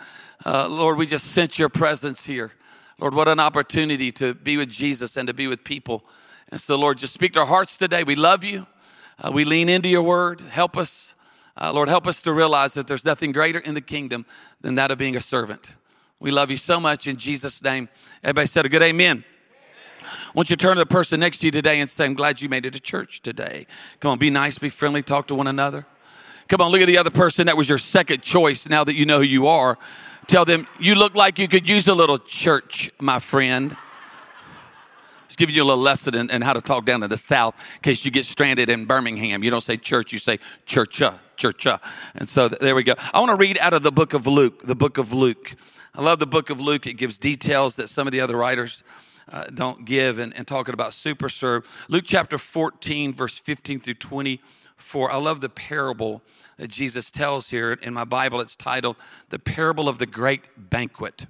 uh, 0.45 0.67
Lord, 0.69 0.99
we 0.99 1.07
just 1.07 1.31
sense 1.31 1.57
your 1.57 1.69
presence 1.69 2.23
here. 2.25 2.51
Lord, 2.99 3.15
what 3.15 3.27
an 3.27 3.39
opportunity 3.39 4.11
to 4.11 4.35
be 4.35 4.57
with 4.57 4.69
Jesus 4.69 5.17
and 5.17 5.25
to 5.27 5.33
be 5.33 5.47
with 5.47 5.63
people. 5.63 6.03
And 6.49 6.61
so, 6.61 6.77
Lord, 6.77 6.97
just 6.97 7.13
speak 7.13 7.33
to 7.33 7.41
our 7.41 7.45
hearts 7.45 7.77
today. 7.77 8.03
We 8.03 8.15
love 8.15 8.43
you. 8.43 8.67
Uh, 9.21 9.31
we 9.33 9.45
lean 9.45 9.69
into 9.69 9.89
your 9.89 10.03
word. 10.03 10.41
Help 10.41 10.77
us. 10.77 11.15
Uh, 11.59 11.71
Lord, 11.73 11.89
help 11.89 12.07
us 12.07 12.21
to 12.21 12.31
realize 12.31 12.73
that 12.75 12.87
there's 12.87 13.03
nothing 13.03 13.31
greater 13.31 13.59
in 13.59 13.73
the 13.73 13.81
kingdom 13.81 14.25
than 14.61 14.75
that 14.75 14.91
of 14.91 14.97
being 14.97 15.15
a 15.15 15.21
servant. 15.21 15.73
We 16.19 16.31
love 16.31 16.49
you 16.49 16.57
so 16.57 16.79
much 16.79 17.07
in 17.07 17.17
Jesus' 17.17 17.61
name. 17.63 17.89
Everybody 18.23 18.47
said 18.47 18.65
a 18.65 18.69
good 18.69 18.83
amen. 18.83 19.23
I 20.01 20.31
want 20.33 20.49
you 20.49 20.55
turn 20.55 20.75
to 20.75 20.79
the 20.79 20.85
person 20.85 21.19
next 21.19 21.39
to 21.39 21.47
you 21.47 21.51
today 21.51 21.79
and 21.79 21.89
say, 21.89 22.05
I'm 22.05 22.13
glad 22.13 22.41
you 22.41 22.49
made 22.49 22.65
it 22.65 22.73
to 22.73 22.79
church 22.79 23.21
today. 23.21 23.67
Come 23.99 24.11
on, 24.11 24.19
be 24.19 24.29
nice, 24.29 24.57
be 24.57 24.69
friendly, 24.69 25.01
talk 25.01 25.27
to 25.27 25.35
one 25.35 25.47
another. 25.47 25.85
Come 26.47 26.61
on, 26.61 26.71
look 26.71 26.81
at 26.81 26.87
the 26.87 26.97
other 26.97 27.09
person 27.09 27.47
that 27.47 27.57
was 27.57 27.67
your 27.67 27.77
second 27.77 28.21
choice 28.21 28.69
now 28.69 28.83
that 28.83 28.95
you 28.95 29.05
know 29.05 29.17
who 29.17 29.25
you 29.25 29.47
are. 29.47 29.77
Tell 30.27 30.45
them, 30.45 30.67
you 30.79 30.95
look 30.95 31.15
like 31.15 31.39
you 31.39 31.47
could 31.47 31.67
use 31.67 31.87
a 31.87 31.95
little 31.95 32.17
church, 32.17 32.91
my 32.99 33.19
friend. 33.19 33.75
Just 35.27 35.37
giving 35.37 35.53
you 35.53 35.63
a 35.63 35.65
little 35.65 35.83
lesson 35.83 36.15
in, 36.15 36.29
in, 36.29 36.41
how 36.41 36.53
to 36.53 36.61
talk 36.61 36.85
down 36.85 37.01
to 37.01 37.07
the 37.07 37.17
South 37.17 37.59
in 37.75 37.81
case 37.81 38.05
you 38.05 38.11
get 38.11 38.25
stranded 38.25 38.69
in 38.69 38.85
Birmingham. 38.85 39.43
You 39.43 39.51
don't 39.51 39.61
say 39.61 39.77
church, 39.77 40.13
you 40.13 40.19
say 40.19 40.39
churcha, 40.65 41.19
churcha. 41.37 41.79
And 42.15 42.29
so 42.29 42.47
th- 42.47 42.61
there 42.61 42.75
we 42.75 42.83
go. 42.83 42.93
I 43.13 43.19
want 43.19 43.31
to 43.31 43.35
read 43.35 43.57
out 43.59 43.73
of 43.73 43.83
the 43.83 43.91
book 43.91 44.13
of 44.13 44.25
Luke, 44.25 44.63
the 44.63 44.75
book 44.75 44.97
of 44.97 45.11
Luke. 45.11 45.55
I 45.93 46.01
love 46.01 46.19
the 46.19 46.27
book 46.27 46.49
of 46.49 46.61
Luke. 46.61 46.87
It 46.87 46.93
gives 46.93 47.17
details 47.17 47.75
that 47.75 47.89
some 47.89 48.07
of 48.07 48.13
the 48.13 48.21
other 48.21 48.37
writers 48.37 48.83
uh, 49.31 49.45
don't 49.53 49.85
give 49.85 50.19
and, 50.19 50.35
and 50.37 50.47
talking 50.47 50.73
about 50.73 50.93
super 50.93 51.29
serve. 51.29 51.85
Luke 51.89 52.05
chapter 52.05 52.37
14, 52.37 53.13
verse 53.13 53.37
15 53.37 53.79
through 53.79 53.95
24. 53.95 55.11
I 55.11 55.17
love 55.17 55.41
the 55.41 55.49
parable 55.49 56.21
that 56.57 56.69
Jesus 56.69 57.11
tells 57.11 57.49
here. 57.49 57.73
In 57.73 57.93
my 57.93 58.03
Bible, 58.03 58.41
it's 58.41 58.55
titled 58.55 58.95
The 59.29 59.39
Parable 59.39 59.89
of 59.89 59.99
the 59.99 60.05
Great 60.05 60.43
Banquet. 60.57 61.23
It 61.23 61.27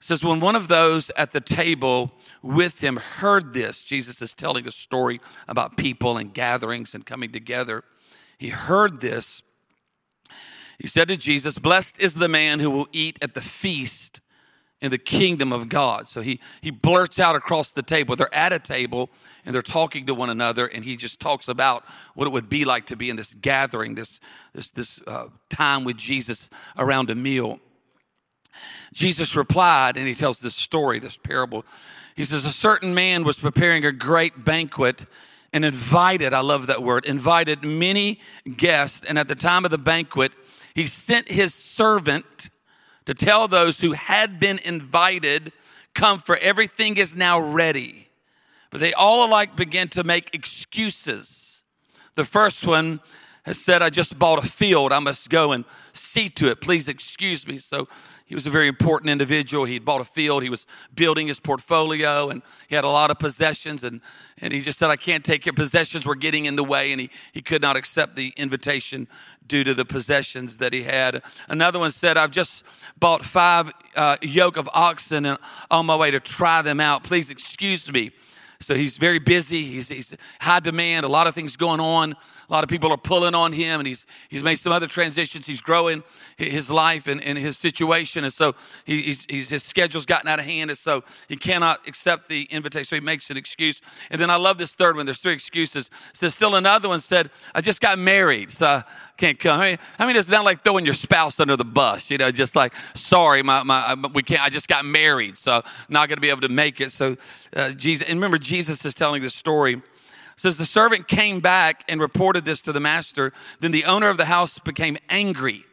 says, 0.00 0.24
When 0.24 0.40
one 0.40 0.56
of 0.56 0.68
those 0.68 1.10
at 1.10 1.32
the 1.32 1.40
table 1.40 2.12
with 2.42 2.82
him 2.82 2.96
heard 2.96 3.52
this. 3.52 3.82
Jesus 3.82 4.22
is 4.22 4.34
telling 4.34 4.66
a 4.66 4.72
story 4.72 5.20
about 5.48 5.76
people 5.76 6.16
and 6.16 6.32
gatherings 6.32 6.94
and 6.94 7.04
coming 7.04 7.32
together. 7.32 7.84
He 8.38 8.48
heard 8.48 9.00
this. 9.00 9.42
He 10.78 10.88
said 10.88 11.08
to 11.08 11.16
Jesus, 11.16 11.58
Blessed 11.58 12.00
is 12.00 12.14
the 12.14 12.28
man 12.28 12.60
who 12.60 12.70
will 12.70 12.88
eat 12.92 13.18
at 13.20 13.34
the 13.34 13.42
feast 13.42 14.20
in 14.80 14.90
the 14.90 14.98
kingdom 14.98 15.52
of 15.52 15.68
God. 15.68 16.08
So 16.08 16.22
he, 16.22 16.40
he 16.62 16.70
blurts 16.70 17.18
out 17.18 17.36
across 17.36 17.72
the 17.72 17.82
table. 17.82 18.16
They're 18.16 18.34
at 18.34 18.52
a 18.52 18.58
table 18.58 19.10
and 19.44 19.54
they're 19.54 19.62
talking 19.62 20.06
to 20.06 20.14
one 20.14 20.30
another, 20.30 20.66
and 20.66 20.84
he 20.84 20.96
just 20.96 21.20
talks 21.20 21.48
about 21.48 21.84
what 22.14 22.26
it 22.26 22.30
would 22.30 22.48
be 22.48 22.64
like 22.64 22.86
to 22.86 22.96
be 22.96 23.10
in 23.10 23.16
this 23.16 23.34
gathering, 23.34 23.94
this, 23.94 24.20
this, 24.54 24.70
this 24.70 25.00
uh, 25.06 25.26
time 25.50 25.84
with 25.84 25.96
Jesus 25.96 26.48
around 26.78 27.10
a 27.10 27.14
meal. 27.14 27.60
Jesus 28.92 29.36
replied, 29.36 29.96
and 29.96 30.06
he 30.06 30.14
tells 30.14 30.40
this 30.40 30.54
story, 30.54 30.98
this 30.98 31.16
parable. 31.16 31.64
He 32.16 32.24
says, 32.24 32.44
A 32.44 32.52
certain 32.52 32.94
man 32.94 33.24
was 33.24 33.38
preparing 33.38 33.84
a 33.84 33.92
great 33.92 34.44
banquet 34.44 35.06
and 35.52 35.64
invited, 35.64 36.32
I 36.32 36.40
love 36.40 36.66
that 36.68 36.82
word, 36.82 37.06
invited 37.06 37.64
many 37.64 38.20
guests. 38.56 39.04
And 39.04 39.18
at 39.18 39.28
the 39.28 39.34
time 39.34 39.64
of 39.64 39.70
the 39.70 39.78
banquet, 39.78 40.32
he 40.74 40.86
sent 40.86 41.28
his 41.28 41.54
servant 41.54 42.50
to 43.06 43.14
tell 43.14 43.48
those 43.48 43.80
who 43.80 43.92
had 43.92 44.38
been 44.38 44.58
invited, 44.64 45.52
Come, 45.94 46.18
for 46.18 46.36
everything 46.36 46.96
is 46.96 47.16
now 47.16 47.40
ready. 47.40 48.08
But 48.70 48.80
they 48.80 48.92
all 48.92 49.26
alike 49.26 49.56
began 49.56 49.88
to 49.88 50.04
make 50.04 50.34
excuses. 50.34 51.62
The 52.14 52.24
first 52.24 52.64
one 52.64 53.00
has 53.44 53.58
said, 53.58 53.82
I 53.82 53.90
just 53.90 54.18
bought 54.18 54.44
a 54.44 54.48
field. 54.48 54.92
I 54.92 55.00
must 55.00 55.28
go 55.30 55.52
and 55.52 55.64
see 55.92 56.28
to 56.30 56.50
it. 56.50 56.60
Please 56.60 56.88
excuse 56.88 57.46
me. 57.46 57.58
So 57.58 57.88
he 58.30 58.36
was 58.36 58.46
a 58.46 58.50
very 58.50 58.68
important 58.68 59.10
individual. 59.10 59.64
He'd 59.64 59.84
bought 59.84 60.00
a 60.00 60.04
field, 60.04 60.44
he 60.44 60.50
was 60.50 60.64
building 60.94 61.26
his 61.26 61.40
portfolio, 61.40 62.30
and 62.30 62.42
he 62.68 62.76
had 62.76 62.84
a 62.84 62.88
lot 62.88 63.10
of 63.10 63.18
possessions. 63.18 63.82
And, 63.82 64.00
and 64.38 64.52
he 64.52 64.60
just 64.60 64.78
said, 64.78 64.88
I 64.88 64.94
can't 64.94 65.24
take 65.24 65.44
your 65.44 65.52
possessions, 65.52 66.06
were 66.06 66.14
getting 66.14 66.46
in 66.46 66.54
the 66.54 66.62
way. 66.62 66.92
And 66.92 67.00
he, 67.00 67.10
he 67.32 67.42
could 67.42 67.60
not 67.60 67.76
accept 67.76 68.14
the 68.14 68.32
invitation 68.36 69.08
due 69.48 69.64
to 69.64 69.74
the 69.74 69.84
possessions 69.84 70.58
that 70.58 70.72
he 70.72 70.84
had. 70.84 71.24
Another 71.48 71.80
one 71.80 71.90
said, 71.90 72.16
I've 72.16 72.30
just 72.30 72.64
bought 73.00 73.24
five 73.24 73.72
uh, 73.96 74.16
yoke 74.22 74.56
of 74.56 74.70
oxen 74.72 75.26
and 75.26 75.36
on 75.68 75.86
my 75.86 75.96
way 75.96 76.12
to 76.12 76.20
try 76.20 76.62
them 76.62 76.78
out. 76.78 77.02
Please 77.02 77.32
excuse 77.32 77.92
me. 77.92 78.12
So 78.60 78.76
he's 78.76 78.96
very 78.96 79.18
busy. 79.18 79.64
He's, 79.64 79.88
he's 79.88 80.16
high 80.40 80.60
demand, 80.60 81.04
a 81.04 81.08
lot 81.08 81.26
of 81.26 81.34
things 81.34 81.56
going 81.56 81.80
on. 81.80 82.14
A 82.50 82.52
lot 82.52 82.64
of 82.64 82.68
people 82.68 82.90
are 82.90 82.98
pulling 82.98 83.36
on 83.36 83.52
him, 83.52 83.78
and 83.78 83.86
he's, 83.86 84.06
he's 84.28 84.42
made 84.42 84.56
some 84.56 84.72
other 84.72 84.88
transitions. 84.88 85.46
He's 85.46 85.60
growing 85.60 86.02
his 86.36 86.68
life 86.68 87.06
and, 87.06 87.22
and 87.22 87.38
his 87.38 87.56
situation. 87.56 88.24
And 88.24 88.32
so 88.32 88.56
he, 88.84 89.02
he's, 89.02 89.24
he's, 89.28 89.48
his 89.50 89.62
schedule's 89.62 90.04
gotten 90.04 90.28
out 90.28 90.40
of 90.40 90.44
hand, 90.44 90.68
and 90.68 90.78
so 90.78 91.04
he 91.28 91.36
cannot 91.36 91.86
accept 91.86 92.28
the 92.28 92.48
invitation. 92.50 92.86
So 92.86 92.96
he 92.96 93.00
makes 93.00 93.30
an 93.30 93.36
excuse. 93.36 93.80
And 94.10 94.20
then 94.20 94.30
I 94.30 94.36
love 94.36 94.58
this 94.58 94.74
third 94.74 94.96
one. 94.96 95.06
There's 95.06 95.18
three 95.18 95.32
excuses. 95.32 95.90
So 96.12 96.28
still 96.28 96.56
another 96.56 96.88
one 96.88 96.98
said, 96.98 97.30
I 97.54 97.60
just 97.60 97.80
got 97.80 98.00
married, 98.00 98.50
so 98.50 98.66
I 98.66 98.84
can't 99.16 99.38
come. 99.38 99.60
I 99.60 99.70
mean, 99.70 99.78
I 100.00 100.06
mean, 100.06 100.16
it's 100.16 100.28
not 100.28 100.44
like 100.44 100.62
throwing 100.62 100.84
your 100.84 100.94
spouse 100.94 101.38
under 101.38 101.56
the 101.56 101.64
bus, 101.64 102.10
you 102.10 102.18
know, 102.18 102.32
just 102.32 102.56
like, 102.56 102.74
sorry, 102.94 103.44
my, 103.44 103.62
my, 103.62 103.94
we 104.12 104.24
can't, 104.24 104.42
I 104.42 104.48
just 104.48 104.66
got 104.66 104.84
married, 104.84 105.38
so 105.38 105.62
not 105.88 106.08
going 106.08 106.16
to 106.16 106.20
be 106.20 106.30
able 106.30 106.40
to 106.40 106.48
make 106.48 106.80
it. 106.80 106.90
So 106.90 107.16
uh, 107.54 107.70
Jesus, 107.74 108.08
and 108.08 108.16
remember, 108.18 108.38
Jesus 108.38 108.84
is 108.84 108.94
telling 108.94 109.22
this 109.22 109.36
story 109.36 109.82
says 110.40 110.56
the 110.56 110.64
servant 110.64 111.06
came 111.06 111.40
back 111.40 111.84
and 111.86 112.00
reported 112.00 112.46
this 112.46 112.62
to 112.62 112.72
the 112.72 112.80
master. 112.80 113.30
Then 113.60 113.72
the 113.72 113.84
owner 113.84 114.08
of 114.08 114.16
the 114.16 114.24
house 114.24 114.58
became 114.58 114.96
angry, 115.10 115.66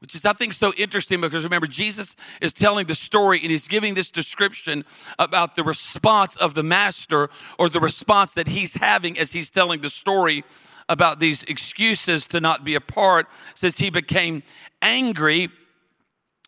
which 0.00 0.14
is, 0.14 0.26
I 0.26 0.34
think, 0.34 0.52
so 0.52 0.74
interesting 0.76 1.22
because 1.22 1.44
remember, 1.44 1.66
Jesus 1.66 2.14
is 2.42 2.52
telling 2.52 2.86
the 2.86 2.94
story 2.94 3.40
and 3.40 3.50
he's 3.50 3.66
giving 3.66 3.94
this 3.94 4.10
description 4.10 4.84
about 5.18 5.54
the 5.54 5.64
response 5.64 6.36
of 6.36 6.52
the 6.52 6.62
master 6.62 7.30
or 7.58 7.70
the 7.70 7.80
response 7.80 8.34
that 8.34 8.48
he's 8.48 8.74
having 8.74 9.18
as 9.18 9.32
he's 9.32 9.50
telling 9.50 9.80
the 9.80 9.88
story 9.88 10.44
about 10.90 11.18
these 11.18 11.42
excuses 11.44 12.26
to 12.26 12.38
not 12.38 12.64
be 12.64 12.74
a 12.74 12.82
part. 12.82 13.28
Says 13.54 13.78
he 13.78 13.88
became 13.88 14.42
angry. 14.82 15.48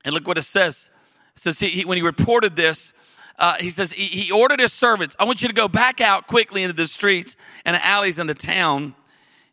And 0.05 0.13
look 0.13 0.29
what 0.29 0.37
it 0.37 0.43
says. 0.43 0.91
It 1.35 1.41
says 1.41 1.59
he, 1.59 1.69
he, 1.69 1.85
when 1.87 1.97
he 1.97 2.03
reported 2.03 2.57
this, 2.57 2.93
uh, 3.39 3.57
he 3.59 3.71
says 3.71 3.93
he, 3.93 4.05
he 4.07 4.33
ordered 4.33 4.61
his 4.61 4.73
servants, 4.73 5.17
I 5.19 5.25
want 5.25 5.43
you 5.43 5.49
to 5.49 5.55
go 5.55 5.69
back 5.69 6.01
out 6.01 6.27
quickly 6.27 6.63
into 6.63 6.75
the 6.75 6.87
streets 6.87 7.37
and 7.65 7.75
the 7.75 7.85
alleys 7.85 8.19
in 8.19 8.27
the 8.27 8.35
town, 8.35 8.95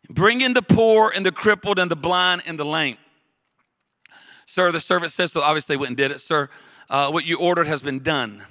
bring 0.08 0.40
in 0.40 0.54
the 0.54 0.62
poor 0.62 1.12
and 1.14 1.26
the 1.26 1.32
crippled 1.32 1.78
and 1.78 1.90
the 1.90 1.96
blind 1.96 2.42
and 2.46 2.58
the 2.58 2.64
lame. 2.64 2.96
Sir, 4.46 4.70
the 4.70 4.80
servant 4.80 5.12
says, 5.12 5.32
so 5.32 5.40
obviously 5.40 5.76
went 5.76 5.88
and 5.88 5.96
did 5.96 6.10
it. 6.10 6.20
Sir, 6.20 6.50
uh, 6.90 7.10
what 7.10 7.24
you 7.24 7.38
ordered 7.38 7.66
has 7.66 7.82
been 7.82 8.00
done, 8.00 8.44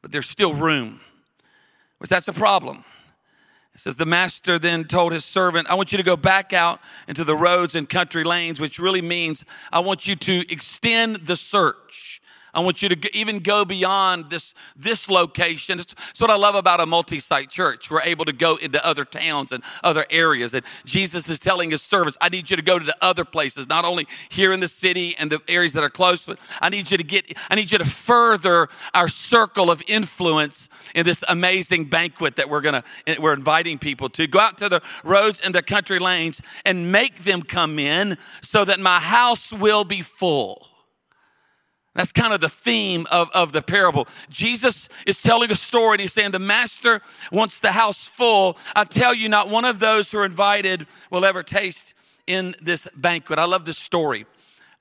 but 0.00 0.10
there's 0.10 0.28
still 0.28 0.54
room. 0.54 1.00
Which 1.98 2.08
that's 2.08 2.26
a 2.26 2.32
problem. 2.32 2.84
It 3.74 3.80
says, 3.80 3.96
The 3.96 4.06
master 4.06 4.58
then 4.58 4.84
told 4.84 5.12
his 5.12 5.24
servant, 5.24 5.70
I 5.70 5.74
want 5.74 5.92
you 5.92 5.98
to 5.98 6.04
go 6.04 6.16
back 6.16 6.52
out 6.52 6.80
into 7.06 7.22
the 7.22 7.36
roads 7.36 7.74
and 7.74 7.88
country 7.88 8.24
lanes, 8.24 8.60
which 8.60 8.78
really 8.78 9.02
means 9.02 9.44
I 9.70 9.80
want 9.80 10.08
you 10.08 10.16
to 10.16 10.52
extend 10.52 11.16
the 11.16 11.36
search. 11.36 12.21
I 12.54 12.60
want 12.60 12.82
you 12.82 12.90
to 12.90 13.16
even 13.16 13.38
go 13.38 13.64
beyond 13.64 14.28
this, 14.28 14.52
this 14.76 15.08
location. 15.08 15.80
It's, 15.80 16.20
what 16.20 16.30
I 16.30 16.36
love 16.36 16.54
about 16.54 16.80
a 16.80 16.86
multi 16.86 17.18
site 17.18 17.48
church. 17.48 17.90
We're 17.90 18.02
able 18.02 18.26
to 18.26 18.32
go 18.32 18.56
into 18.56 18.84
other 18.86 19.06
towns 19.06 19.52
and 19.52 19.64
other 19.82 20.04
areas. 20.10 20.52
And 20.52 20.64
Jesus 20.84 21.30
is 21.30 21.40
telling 21.40 21.70
his 21.70 21.80
servants, 21.80 22.18
I 22.20 22.28
need 22.28 22.50
you 22.50 22.56
to 22.56 22.62
go 22.62 22.78
to 22.78 22.84
the 22.84 22.96
other 23.00 23.24
places, 23.24 23.68
not 23.68 23.86
only 23.86 24.06
here 24.28 24.52
in 24.52 24.60
the 24.60 24.68
city 24.68 25.16
and 25.18 25.30
the 25.30 25.40
areas 25.48 25.72
that 25.72 25.82
are 25.82 25.90
close, 25.90 26.26
but 26.26 26.38
I 26.60 26.68
need 26.68 26.90
you 26.90 26.98
to 26.98 27.04
get, 27.04 27.36
I 27.50 27.54
need 27.54 27.72
you 27.72 27.78
to 27.78 27.86
further 27.86 28.68
our 28.92 29.08
circle 29.08 29.70
of 29.70 29.82
influence 29.88 30.68
in 30.94 31.06
this 31.06 31.24
amazing 31.28 31.86
banquet 31.86 32.36
that 32.36 32.50
we're 32.50 32.60
going 32.60 32.82
to, 32.82 32.84
eh, 33.06 33.16
we're 33.18 33.32
inviting 33.32 33.78
people 33.78 34.10
to. 34.10 34.26
Go 34.26 34.40
out 34.40 34.58
to 34.58 34.68
the 34.68 34.82
roads 35.04 35.40
and 35.40 35.54
the 35.54 35.62
country 35.62 35.98
lanes 35.98 36.42
and 36.66 36.92
make 36.92 37.24
them 37.24 37.42
come 37.42 37.78
in 37.78 38.18
so 38.42 38.64
that 38.64 38.78
my 38.78 39.00
house 39.00 39.52
will 39.52 39.84
be 39.84 40.02
full. 40.02 40.71
That's 41.94 42.12
kind 42.12 42.32
of 42.32 42.40
the 42.40 42.48
theme 42.48 43.06
of, 43.12 43.30
of 43.34 43.52
the 43.52 43.60
parable. 43.60 44.08
Jesus 44.30 44.88
is 45.06 45.20
telling 45.20 45.50
a 45.50 45.54
story 45.54 45.94
and 45.94 46.00
he's 46.00 46.12
saying, 46.12 46.30
The 46.30 46.38
master 46.38 47.02
wants 47.30 47.60
the 47.60 47.72
house 47.72 48.08
full. 48.08 48.56
I 48.74 48.84
tell 48.84 49.14
you, 49.14 49.28
not 49.28 49.50
one 49.50 49.66
of 49.66 49.78
those 49.78 50.10
who 50.10 50.18
are 50.18 50.24
invited 50.24 50.86
will 51.10 51.24
ever 51.24 51.42
taste 51.42 51.94
in 52.26 52.54
this 52.62 52.88
banquet. 52.96 53.38
I 53.38 53.44
love 53.44 53.66
this 53.66 53.78
story. 53.78 54.24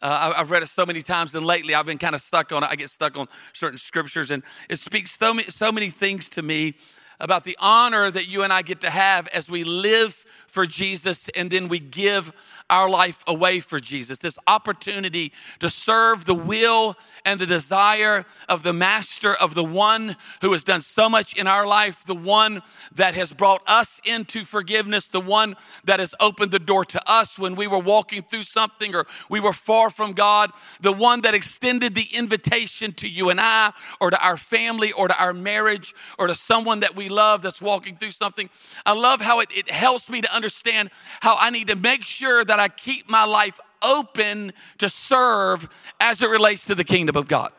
Uh, 0.01 0.34
I've 0.38 0.50
read 0.50 0.63
it 0.63 0.68
so 0.68 0.86
many 0.86 1.01
times, 1.01 1.36
and 1.36 1.46
lately 1.46 1.75
I've 1.75 1.86
been 1.86 2.00
kind 2.00 2.15
of 2.15 2.22
stuck 2.22 2.51
on 2.51 2.63
it. 2.63 2.70
I 2.72 2.75
get 2.75 2.89
stuck 2.89 3.18
on 3.18 3.27
certain 3.53 3.77
scriptures, 3.77 4.32
and 4.32 4.41
it 4.70 4.77
speaks 4.77 5.12
so 5.12 5.34
many, 5.34 5.50
so 5.50 5.72
many 5.72 5.89
things 5.89 6.30
to 6.30 6.41
me 6.41 6.75
about 7.20 7.44
the 7.44 7.56
honor 7.62 8.10
that 8.10 8.27
you 8.27 8.41
and 8.44 8.51
I 8.51 8.63
get 8.63 8.82
to 8.82 8.89
have 8.89 9.27
as 9.27 9.50
we 9.50 9.63
live 9.63 10.25
for 10.48 10.65
Jesus 10.65 11.30
and 11.30 11.50
then 11.50 11.70
we 11.70 11.80
give 11.80 12.34
our 12.71 12.89
life 12.89 13.23
away 13.27 13.59
for 13.59 13.79
Jesus, 13.79 14.17
this 14.17 14.39
opportunity 14.47 15.33
to 15.59 15.69
serve 15.69 16.25
the 16.25 16.33
will 16.33 16.95
and 17.25 17.39
the 17.39 17.45
desire 17.45 18.25
of 18.49 18.63
the 18.63 18.73
Master, 18.73 19.35
of 19.35 19.53
the 19.53 19.63
one 19.63 20.15
who 20.41 20.53
has 20.53 20.63
done 20.63 20.81
so 20.81 21.09
much 21.09 21.35
in 21.37 21.45
our 21.45 21.67
life, 21.67 22.05
the 22.05 22.15
one 22.15 22.61
that 22.95 23.13
has 23.13 23.33
brought 23.33 23.61
us 23.67 23.99
into 24.05 24.45
forgiveness, 24.45 25.07
the 25.07 25.19
one 25.19 25.55
that 25.83 25.99
has 25.99 26.15
opened 26.19 26.51
the 26.51 26.59
door 26.59 26.85
to 26.85 27.01
us 27.11 27.37
when 27.37 27.55
we 27.55 27.67
were 27.67 27.79
walking 27.79 28.21
through 28.21 28.43
something 28.43 28.95
or 28.95 29.05
we 29.29 29.39
were 29.39 29.53
far 29.53 29.89
from 29.89 30.13
God, 30.13 30.51
the 30.79 30.93
one 30.93 31.21
that 31.21 31.35
extended 31.35 31.93
the 31.93 32.07
invitation 32.13 32.93
to 32.93 33.09
you 33.09 33.29
and 33.29 33.39
I, 33.41 33.73
or 33.99 34.09
to 34.09 34.25
our 34.25 34.37
family, 34.37 34.93
or 34.93 35.09
to 35.09 35.21
our 35.21 35.33
marriage, 35.33 35.93
or 36.17 36.27
to 36.27 36.35
someone 36.35 36.79
that 36.79 36.95
we 36.95 37.09
love 37.09 37.41
that's 37.41 37.61
walking 37.61 37.95
through 37.97 38.11
something. 38.11 38.49
I 38.85 38.93
love 38.93 39.19
how 39.19 39.41
it, 39.41 39.49
it 39.55 39.69
helps 39.69 40.09
me 40.09 40.21
to 40.21 40.33
understand 40.33 40.91
how 41.21 41.35
I 41.37 41.49
need 41.49 41.67
to 41.67 41.75
make 41.75 42.03
sure 42.03 42.45
that 42.45 42.59
I 42.62 42.70
keep 42.70 43.10
my 43.10 43.25
life 43.25 43.60
open 43.82 44.53
to 44.77 44.89
serve 44.89 45.68
as 46.00 46.22
it 46.22 46.30
relates 46.30 46.65
to 46.65 46.75
the 46.75 46.84
kingdom 46.84 47.18
of 47.18 47.27
God. 47.27 47.51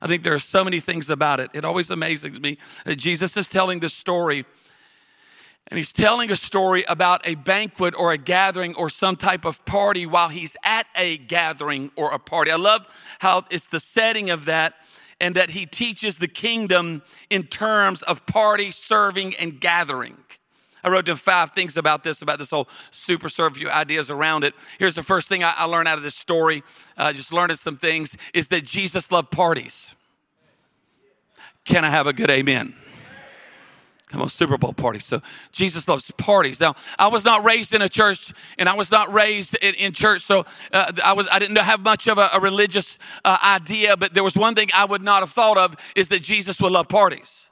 I 0.00 0.06
think 0.06 0.22
there 0.22 0.34
are 0.34 0.38
so 0.38 0.64
many 0.64 0.80
things 0.80 1.10
about 1.10 1.40
it. 1.40 1.50
It 1.54 1.64
always 1.64 1.90
amazes 1.90 2.40
me 2.40 2.58
that 2.84 2.96
Jesus 2.96 3.36
is 3.36 3.48
telling 3.48 3.80
this 3.80 3.94
story, 3.94 4.44
and 5.66 5.76
he's 5.76 5.92
telling 5.92 6.30
a 6.30 6.36
story 6.36 6.84
about 6.88 7.20
a 7.26 7.34
banquet 7.34 7.94
or 7.98 8.12
a 8.12 8.18
gathering 8.18 8.74
or 8.76 8.88
some 8.88 9.16
type 9.16 9.44
of 9.44 9.64
party 9.64 10.06
while 10.06 10.28
he's 10.28 10.56
at 10.64 10.86
a 10.96 11.18
gathering 11.18 11.90
or 11.96 12.12
a 12.12 12.18
party. 12.18 12.50
I 12.50 12.56
love 12.56 12.86
how 13.18 13.44
it's 13.50 13.66
the 13.66 13.80
setting 13.80 14.30
of 14.30 14.46
that 14.46 14.74
and 15.20 15.34
that 15.34 15.50
he 15.50 15.66
teaches 15.66 16.18
the 16.18 16.28
kingdom 16.28 17.02
in 17.28 17.42
terms 17.42 18.02
of 18.02 18.24
party, 18.24 18.70
serving, 18.70 19.34
and 19.34 19.60
gathering. 19.60 20.16
I 20.88 20.90
wrote 20.90 21.04
down 21.04 21.16
five 21.16 21.50
things 21.50 21.76
about 21.76 22.02
this, 22.02 22.22
about 22.22 22.38
this 22.38 22.50
whole 22.50 22.66
super 22.90 23.28
serve, 23.28 23.62
ideas 23.66 24.10
around 24.10 24.42
it. 24.44 24.54
Here's 24.78 24.94
the 24.94 25.02
first 25.02 25.28
thing 25.28 25.44
I, 25.44 25.52
I 25.58 25.64
learned 25.66 25.86
out 25.86 25.98
of 25.98 26.02
this 26.02 26.14
story, 26.14 26.62
uh, 26.96 27.12
just 27.12 27.30
learning 27.30 27.56
some 27.56 27.76
things, 27.76 28.16
is 28.32 28.48
that 28.48 28.64
Jesus 28.64 29.12
loved 29.12 29.30
parties. 29.30 29.94
Can 31.66 31.84
I 31.84 31.90
have 31.90 32.06
a 32.06 32.14
good 32.14 32.30
amen? 32.30 32.74
Come 34.08 34.22
on, 34.22 34.30
Super 34.30 34.56
Bowl 34.56 34.72
party. 34.72 35.00
So 35.00 35.20
Jesus 35.52 35.86
loves 35.86 36.10
parties. 36.12 36.58
Now, 36.58 36.74
I 36.98 37.08
was 37.08 37.26
not 37.26 37.44
raised 37.44 37.74
in 37.74 37.82
a 37.82 37.88
church, 37.90 38.32
and 38.58 38.66
I 38.66 38.74
was 38.74 38.90
not 38.90 39.12
raised 39.12 39.58
in, 39.60 39.74
in 39.74 39.92
church, 39.92 40.22
so 40.22 40.46
uh, 40.72 40.92
I 41.04 41.12
was 41.12 41.28
I 41.30 41.38
didn't 41.38 41.58
have 41.58 41.80
much 41.80 42.08
of 42.08 42.16
a, 42.16 42.30
a 42.32 42.40
religious 42.40 42.98
uh, 43.22 43.36
idea. 43.44 43.98
But 43.98 44.14
there 44.14 44.24
was 44.24 44.34
one 44.34 44.54
thing 44.54 44.70
I 44.74 44.86
would 44.86 45.02
not 45.02 45.20
have 45.20 45.32
thought 45.32 45.58
of 45.58 45.76
is 45.94 46.08
that 46.08 46.22
Jesus 46.22 46.58
would 46.62 46.72
love 46.72 46.88
parties 46.88 47.47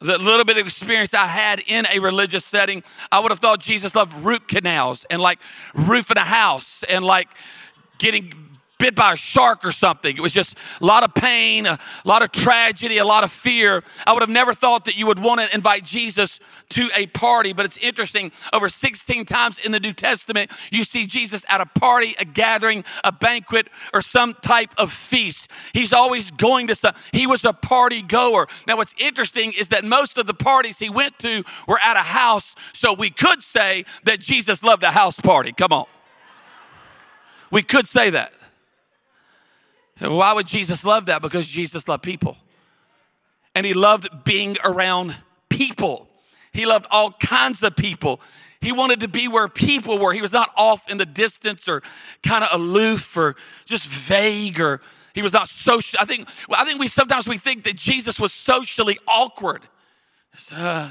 the 0.00 0.18
little 0.18 0.44
bit 0.44 0.58
of 0.58 0.66
experience 0.66 1.14
I 1.14 1.26
had 1.26 1.60
in 1.66 1.86
a 1.86 1.98
religious 1.98 2.44
setting, 2.44 2.82
I 3.10 3.20
would 3.20 3.30
have 3.30 3.40
thought 3.40 3.60
Jesus 3.60 3.94
loved 3.94 4.14
root 4.24 4.48
canals 4.48 5.04
and 5.10 5.20
like 5.20 5.38
roofing 5.74 6.16
a 6.16 6.20
house 6.20 6.82
and 6.84 7.04
like 7.04 7.28
getting 7.98 8.53
bit 8.78 8.94
by 8.94 9.14
a 9.14 9.16
shark 9.16 9.64
or 9.64 9.72
something. 9.72 10.16
It 10.16 10.20
was 10.20 10.32
just 10.32 10.56
a 10.80 10.84
lot 10.84 11.04
of 11.04 11.14
pain, 11.14 11.66
a 11.66 11.78
lot 12.04 12.22
of 12.22 12.32
tragedy, 12.32 12.98
a 12.98 13.04
lot 13.04 13.24
of 13.24 13.30
fear. 13.30 13.82
I 14.06 14.12
would 14.12 14.22
have 14.22 14.30
never 14.30 14.52
thought 14.52 14.84
that 14.86 14.96
you 14.96 15.06
would 15.06 15.18
want 15.18 15.40
to 15.40 15.54
invite 15.54 15.84
Jesus 15.84 16.40
to 16.70 16.90
a 16.96 17.06
party, 17.06 17.52
but 17.52 17.64
it's 17.64 17.78
interesting. 17.78 18.32
Over 18.52 18.68
16 18.68 19.24
times 19.24 19.58
in 19.58 19.72
the 19.72 19.80
New 19.80 19.92
Testament, 19.92 20.50
you 20.70 20.84
see 20.84 21.06
Jesus 21.06 21.44
at 21.48 21.60
a 21.60 21.66
party, 21.66 22.14
a 22.18 22.24
gathering, 22.24 22.84
a 23.04 23.12
banquet, 23.12 23.68
or 23.92 24.00
some 24.00 24.34
type 24.34 24.70
of 24.76 24.92
feast. 24.92 25.50
He's 25.72 25.92
always 25.92 26.30
going 26.30 26.66
to 26.66 26.74
some, 26.74 26.94
he 27.12 27.26
was 27.26 27.44
a 27.44 27.52
party 27.52 28.02
goer. 28.02 28.48
Now, 28.66 28.76
what's 28.76 28.94
interesting 28.98 29.52
is 29.52 29.68
that 29.68 29.84
most 29.84 30.18
of 30.18 30.26
the 30.26 30.34
parties 30.34 30.78
he 30.78 30.90
went 30.90 31.18
to 31.20 31.44
were 31.68 31.78
at 31.78 31.96
a 31.96 32.00
house, 32.00 32.54
so 32.72 32.92
we 32.92 33.10
could 33.10 33.42
say 33.42 33.84
that 34.04 34.20
Jesus 34.20 34.62
loved 34.62 34.82
a 34.82 34.90
house 34.90 35.18
party. 35.20 35.52
Come 35.52 35.72
on. 35.72 35.86
We 37.50 37.62
could 37.62 37.86
say 37.86 38.10
that. 38.10 38.32
So 39.96 40.14
why 40.14 40.32
would 40.32 40.46
Jesus 40.46 40.84
love 40.84 41.06
that? 41.06 41.22
Because 41.22 41.48
Jesus 41.48 41.86
loved 41.88 42.02
people. 42.02 42.36
And 43.54 43.64
he 43.64 43.74
loved 43.74 44.24
being 44.24 44.56
around 44.64 45.16
people. 45.48 46.08
He 46.52 46.66
loved 46.66 46.86
all 46.90 47.12
kinds 47.12 47.62
of 47.62 47.76
people. 47.76 48.20
He 48.60 48.72
wanted 48.72 49.00
to 49.00 49.08
be 49.08 49.28
where 49.28 49.46
people 49.46 49.98
were. 49.98 50.12
He 50.12 50.22
was 50.22 50.32
not 50.32 50.50
off 50.56 50.90
in 50.90 50.98
the 50.98 51.06
distance 51.06 51.68
or 51.68 51.82
kind 52.22 52.42
of 52.42 52.50
aloof 52.52 53.16
or 53.16 53.36
just 53.66 53.86
vague 53.86 54.60
or 54.60 54.80
he 55.14 55.22
was 55.22 55.32
not 55.32 55.48
social. 55.48 55.98
I 56.00 56.04
think, 56.04 56.28
I 56.50 56.64
think 56.64 56.80
we 56.80 56.88
sometimes 56.88 57.28
we 57.28 57.38
think 57.38 57.64
that 57.64 57.76
Jesus 57.76 58.18
was 58.18 58.32
socially 58.32 58.98
awkward. 59.06 59.62
Just, 60.32 60.52
uh, 60.52 60.88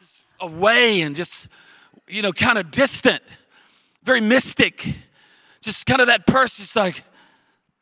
just 0.00 0.24
away 0.40 1.02
and 1.02 1.14
just, 1.14 1.48
you 2.06 2.22
know, 2.22 2.32
kind 2.32 2.56
of 2.56 2.70
distant, 2.70 3.22
very 4.02 4.22
mystic 4.22 4.94
just 5.60 5.86
kind 5.86 6.00
of 6.00 6.06
that 6.06 6.26
person, 6.26 6.62
just 6.62 6.76
like, 6.76 7.02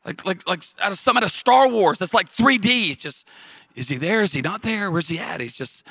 like, 0.05 0.25
like, 0.25 0.47
like 0.47 0.63
out 0.81 0.91
of 0.91 0.97
some 0.97 1.17
out 1.17 1.23
of 1.23 1.31
Star 1.31 1.67
Wars. 1.67 1.99
That's 1.99 2.13
like 2.13 2.31
3D. 2.31 2.91
It's 2.91 3.01
just, 3.01 3.27
is 3.75 3.89
he 3.89 3.97
there? 3.97 4.21
Is 4.21 4.33
he 4.33 4.41
not 4.41 4.61
there? 4.63 4.89
Where's 4.89 5.07
he 5.07 5.19
at? 5.19 5.41
He's 5.41 5.53
just, 5.53 5.85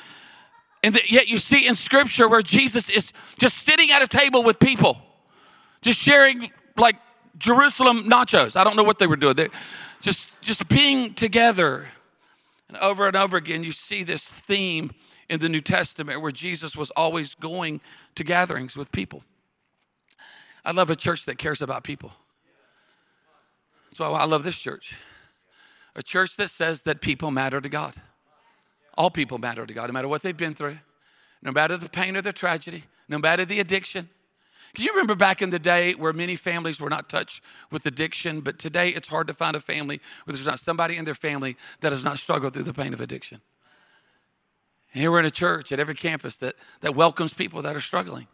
and 0.83 0.95
the, 0.95 1.01
yet 1.07 1.27
you 1.27 1.37
see 1.37 1.67
in 1.67 1.75
Scripture 1.75 2.27
where 2.27 2.41
Jesus 2.41 2.89
is 2.89 3.13
just 3.39 3.57
sitting 3.59 3.91
at 3.91 4.01
a 4.01 4.07
table 4.07 4.43
with 4.43 4.59
people, 4.59 4.97
just 5.81 6.01
sharing 6.01 6.51
like 6.77 6.97
Jerusalem 7.37 8.03
nachos. 8.09 8.55
I 8.55 8.63
don't 8.63 8.75
know 8.75 8.83
what 8.83 8.99
they 8.99 9.07
were 9.07 9.15
doing. 9.15 9.35
They 9.35 9.49
just, 10.01 10.39
just 10.41 10.67
being 10.69 11.13
together. 11.13 11.87
And 12.67 12.77
over 12.77 13.07
and 13.07 13.15
over 13.15 13.37
again, 13.37 13.63
you 13.63 13.71
see 13.71 14.03
this 14.03 14.27
theme 14.27 14.91
in 15.29 15.39
the 15.39 15.49
New 15.49 15.61
Testament 15.61 16.21
where 16.21 16.31
Jesus 16.31 16.75
was 16.75 16.91
always 16.91 17.35
going 17.35 17.81
to 18.15 18.23
gatherings 18.23 18.75
with 18.75 18.91
people. 18.91 19.23
I 20.67 20.71
love 20.71 20.89
a 20.89 20.97
church 20.97 21.25
that 21.27 21.37
cares 21.37 21.61
about 21.61 21.85
people. 21.85 22.11
That's 23.85 24.01
why 24.01 24.07
I 24.07 24.25
love 24.25 24.43
this 24.43 24.59
church. 24.59 24.97
A 25.95 26.03
church 26.03 26.35
that 26.35 26.49
says 26.49 26.83
that 26.83 26.99
people 26.99 27.31
matter 27.31 27.61
to 27.61 27.69
God. 27.69 27.95
All 28.97 29.09
people 29.09 29.37
matter 29.37 29.65
to 29.65 29.73
God, 29.73 29.87
no 29.87 29.93
matter 29.93 30.09
what 30.09 30.23
they've 30.23 30.35
been 30.35 30.53
through, 30.53 30.79
no 31.41 31.53
matter 31.53 31.77
the 31.77 31.87
pain 31.87 32.17
or 32.17 32.21
the 32.21 32.33
tragedy, 32.33 32.83
no 33.07 33.17
matter 33.17 33.45
the 33.45 33.61
addiction. 33.61 34.09
Can 34.73 34.83
you 34.83 34.91
remember 34.91 35.15
back 35.15 35.41
in 35.41 35.51
the 35.51 35.59
day 35.59 35.93
where 35.93 36.11
many 36.11 36.35
families 36.35 36.81
were 36.81 36.89
not 36.89 37.07
touched 37.07 37.41
with 37.71 37.85
addiction, 37.85 38.41
but 38.41 38.59
today 38.59 38.89
it's 38.89 39.07
hard 39.07 39.27
to 39.27 39.33
find 39.33 39.55
a 39.55 39.61
family 39.61 40.01
where 40.25 40.33
there's 40.33 40.45
not 40.47 40.59
somebody 40.59 40.97
in 40.97 41.05
their 41.05 41.15
family 41.15 41.55
that 41.79 41.93
has 41.93 42.03
not 42.03 42.19
struggled 42.19 42.53
through 42.53 42.63
the 42.63 42.73
pain 42.73 42.93
of 42.93 42.99
addiction. 42.99 43.39
And 44.91 44.99
here 44.99 45.11
we're 45.11 45.19
in 45.19 45.25
a 45.25 45.31
church 45.31 45.71
at 45.71 45.79
every 45.79 45.95
campus 45.95 46.35
that, 46.37 46.55
that 46.81 46.93
welcomes 46.93 47.33
people 47.33 47.61
that 47.61 47.73
are 47.73 47.79
struggling 47.79 48.27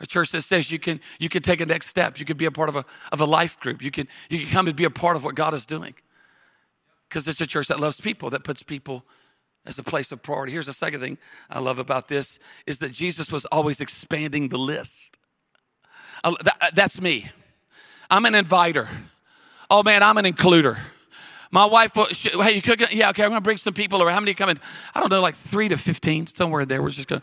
a 0.00 0.06
church 0.06 0.30
that 0.32 0.42
says 0.42 0.70
you 0.70 0.78
can 0.78 1.00
you 1.18 1.28
can 1.28 1.42
take 1.42 1.60
a 1.60 1.66
next 1.66 1.88
step 1.88 2.18
you 2.18 2.24
can 2.24 2.36
be 2.36 2.44
a 2.44 2.50
part 2.50 2.68
of 2.68 2.76
a, 2.76 2.84
of 3.12 3.20
a 3.20 3.24
life 3.24 3.58
group 3.60 3.82
you 3.82 3.90
can 3.90 4.06
you 4.28 4.40
can 4.40 4.48
come 4.48 4.66
and 4.66 4.76
be 4.76 4.84
a 4.84 4.90
part 4.90 5.16
of 5.16 5.24
what 5.24 5.34
god 5.34 5.54
is 5.54 5.66
doing 5.66 5.94
because 7.08 7.26
it's 7.28 7.40
a 7.40 7.46
church 7.46 7.68
that 7.68 7.80
loves 7.80 8.00
people 8.00 8.30
that 8.30 8.44
puts 8.44 8.62
people 8.62 9.04
as 9.64 9.78
a 9.78 9.82
place 9.82 10.12
of 10.12 10.22
priority 10.22 10.52
here's 10.52 10.66
the 10.66 10.72
second 10.72 11.00
thing 11.00 11.18
i 11.50 11.58
love 11.58 11.78
about 11.78 12.08
this 12.08 12.38
is 12.66 12.78
that 12.78 12.92
jesus 12.92 13.32
was 13.32 13.44
always 13.46 13.80
expanding 13.80 14.48
the 14.48 14.58
list 14.58 15.18
that, 16.42 16.72
that's 16.74 17.00
me 17.00 17.30
i'm 18.10 18.24
an 18.24 18.34
inviter 18.34 18.88
oh 19.70 19.82
man 19.82 20.02
i'm 20.02 20.18
an 20.18 20.24
includer 20.24 20.78
my 21.50 21.64
wife, 21.64 21.94
hey, 21.94 22.54
you 22.54 22.62
cooking? 22.62 22.88
yeah, 22.90 23.10
okay, 23.10 23.22
I'm 23.22 23.30
gonna 23.30 23.40
bring 23.40 23.56
some 23.56 23.72
people 23.72 24.00
over. 24.00 24.10
How 24.10 24.20
many 24.20 24.34
coming? 24.34 24.58
I 24.94 25.00
don't 25.00 25.10
know, 25.10 25.20
like 25.22 25.34
three 25.34 25.68
to 25.68 25.78
15, 25.78 26.26
somewhere 26.28 26.64
there. 26.64 26.82
We're 26.82 26.90
just 26.90 27.08
gonna, 27.08 27.22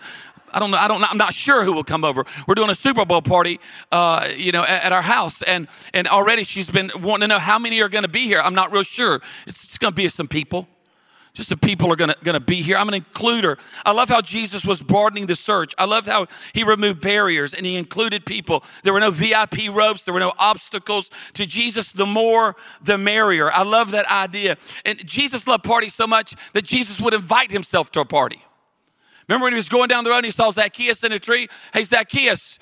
I 0.54 0.60
don't 0.60 0.72
know. 0.72 0.78
I 0.78 0.88
don't. 0.88 1.04
I'm 1.04 1.18
not 1.18 1.34
sure 1.34 1.64
who 1.64 1.74
will 1.74 1.84
come 1.84 2.04
over. 2.04 2.26
We're 2.48 2.56
doing 2.56 2.70
a 2.70 2.76
Super 2.76 3.06
Bowl 3.06 3.22
party, 3.22 3.60
uh, 3.92 4.30
you 4.36 4.52
know, 4.52 4.64
at, 4.64 4.86
at, 4.86 4.92
our 4.92 5.02
house, 5.02 5.42
and 5.42 5.68
and 5.94 6.08
already 6.08 6.44
she's 6.44 6.70
been 6.70 6.92
wanting 7.02 7.22
to 7.22 7.28
know 7.28 7.40
how 7.40 7.60
many 7.60 7.82
are 7.82 7.90
going 7.90 8.04
to 8.04 8.10
be 8.10 8.26
here. 8.26 8.40
I'm 8.40 8.56
not 8.56 8.72
real 8.72 8.84
sure. 8.84 9.22
It's, 9.48 9.64
it's 9.64 9.78
going 9.78 9.94
to 9.94 9.96
be 9.96 10.08
some 10.10 10.28
people. 10.28 10.68
Just 11.34 11.50
some 11.50 11.58
people 11.58 11.92
are 11.92 11.96
gonna, 11.96 12.16
gonna 12.24 12.40
be 12.40 12.62
here. 12.62 12.78
I'm 12.78 12.88
an 12.90 13.02
includer. 13.02 13.58
I 13.84 13.92
love 13.92 14.08
how 14.08 14.22
Jesus 14.22 14.64
was 14.64 14.84
broadening 14.84 15.26
the 15.26 15.36
search. 15.36 15.74
I 15.80 15.86
love 15.86 16.06
how 16.06 16.28
he 16.54 16.64
removed 16.64 17.02
barriers 17.02 17.56
and 17.56 17.66
he 17.66 17.76
included 17.76 18.24
people. 18.24 18.64
There 18.84 18.94
were 18.94 19.00
no 19.00 19.10
VIP 19.10 19.70
ropes, 19.72 20.04
there 20.04 20.14
were 20.14 20.20
no 20.20 20.34
obstacles. 20.38 21.10
To 21.34 21.48
Jesus, 21.48 21.92
the 21.92 22.06
more, 22.06 22.56
the 22.84 23.00
merrier. 23.00 23.52
I 23.52 23.64
love 23.64 23.92
that 23.92 24.06
idea. 24.12 24.58
And 24.86 25.04
Jesus 25.08 25.48
loved 25.48 25.64
parties 25.64 25.96
so 25.96 26.06
much 26.06 26.36
that 26.54 26.66
Jesus 26.66 27.02
would 27.02 27.16
invite 27.16 27.50
himself 27.50 27.92
to 27.94 28.02
a 28.02 28.06
party. 28.06 28.44
Remember 29.28 29.46
when 29.46 29.54
he 29.54 29.58
was 29.58 29.70
going 29.70 29.88
down 29.88 30.04
the 30.04 30.10
road 30.10 30.18
and 30.18 30.26
he 30.26 30.32
saw 30.32 30.52
Zacchaeus 30.52 31.04
in 31.04 31.12
a 31.12 31.20
tree? 31.20 31.48
Hey, 31.74 31.84
Zacchaeus, 31.84 32.60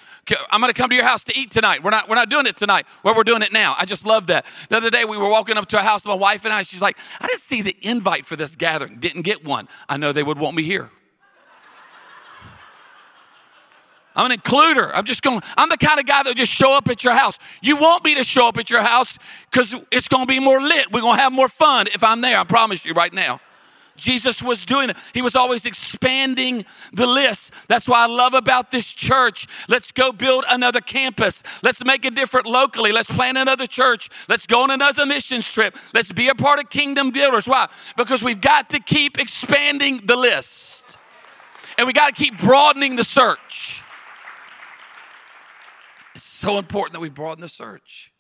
I'm 0.52 0.62
going 0.62 0.72
to 0.72 0.80
come 0.80 0.90
to 0.90 0.96
your 0.96 1.06
house 1.06 1.24
to 1.26 1.38
eat 1.38 1.52
tonight. 1.52 1.84
We're 1.84 1.92
not, 1.92 2.08
we're 2.08 2.16
not 2.16 2.30
doing 2.30 2.46
it 2.46 2.56
tonight. 2.56 2.86
Well, 3.04 3.16
we're 3.16 3.24
doing 3.24 3.42
it 3.42 3.52
now. 3.52 3.76
I 3.78 3.86
just 3.86 4.06
love 4.06 4.28
that. 4.28 4.46
The 4.70 4.78
other 4.78 4.90
day 4.90 5.04
we 5.06 5.18
were 5.18 5.30
walking 5.30 5.58
up 5.58 5.68
to 5.68 5.80
a 5.80 5.82
house, 5.82 6.06
my 6.06 6.14
wife 6.14 6.46
and 6.46 6.54
I, 6.54 6.62
she's 6.62 6.82
like, 6.82 6.98
I 7.20 7.28
didn't 7.28 7.40
see 7.42 7.62
the 7.62 7.76
invite 7.82 8.26
for 8.26 8.36
this 8.36 8.56
gathering. 8.56 8.98
Didn't 9.00 9.24
get 9.24 9.44
one. 9.44 9.68
I 9.90 9.98
know 9.98 10.12
they 10.12 10.24
would 10.24 10.38
want 10.38 10.56
me 10.56 10.64
here. 10.64 10.92
I'm 14.16 14.30
an 14.30 14.38
includer. 14.38 14.92
I'm 14.94 15.06
just 15.06 15.24
going, 15.24 15.42
I'm 15.58 15.70
the 15.70 15.78
kind 15.78 16.00
of 16.00 16.06
guy 16.06 16.18
that'll 16.18 16.34
just 16.34 16.52
show 16.52 16.76
up 16.76 16.90
at 16.90 17.04
your 17.04 17.14
house. 17.14 17.40
You 17.62 17.78
want 17.78 18.04
me 18.04 18.16
to 18.16 18.24
show 18.24 18.48
up 18.48 18.58
at 18.58 18.70
your 18.70 18.84
house 18.84 19.18
because 19.50 19.74
it's 19.90 20.10
going 20.10 20.24
to 20.24 20.28
be 20.28 20.40
more 20.40 20.60
lit. 20.60 20.92
We're 20.92 21.02
going 21.02 21.16
to 21.16 21.22
have 21.22 21.32
more 21.32 21.48
fun 21.48 21.88
if 21.88 22.04
I'm 22.04 22.22
there. 22.22 22.38
I 22.38 22.44
promise 22.44 22.86
you 22.86 22.94
right 22.94 23.14
now. 23.14 23.40
Jesus 24.02 24.42
was 24.42 24.66
doing 24.66 24.90
it. 24.90 24.98
He 25.14 25.22
was 25.22 25.36
always 25.36 25.66
expanding 25.66 26.66
the 26.92 27.08
list. 27.08 27.54
That's 27.68 27.88
why 27.88 28.04
I 28.04 28.08
love 28.08 28.34
about 28.34 28.72
this 28.72 28.92
church. 28.92 29.48
Let's 29.70 29.92
go 29.92 30.12
build 30.12 30.44
another 30.50 30.82
campus. 30.82 31.44
Let's 31.64 31.86
make 31.86 32.04
it 32.04 32.16
different 32.16 32.48
locally. 32.48 32.92
Let's 32.92 33.12
plant 33.12 33.38
another 33.38 33.68
church. 33.68 34.10
Let's 34.28 34.48
go 34.48 34.64
on 34.64 34.72
another 34.72 35.06
missions 35.06 35.50
trip. 35.50 35.78
Let's 35.94 36.12
be 36.12 36.30
a 36.30 36.36
part 36.36 36.60
of 36.60 36.70
Kingdom 36.70 37.12
Builders. 37.12 37.48
Why? 37.48 37.70
Because 37.96 38.24
we've 38.24 38.42
got 38.42 38.72
to 38.72 38.80
keep 38.80 39.20
expanding 39.20 40.02
the 40.04 40.18
list. 40.18 40.98
And 41.78 41.88
we 41.88 41.94
got 41.94 42.16
to 42.16 42.22
keep 42.22 42.40
broadening 42.40 42.96
the 42.96 43.04
search. 43.04 43.84
It's 46.16 46.24
so 46.24 46.58
important 46.58 46.94
that 46.94 47.00
we 47.00 47.10
broaden 47.10 47.42
the 47.42 47.50
search. 47.50 48.12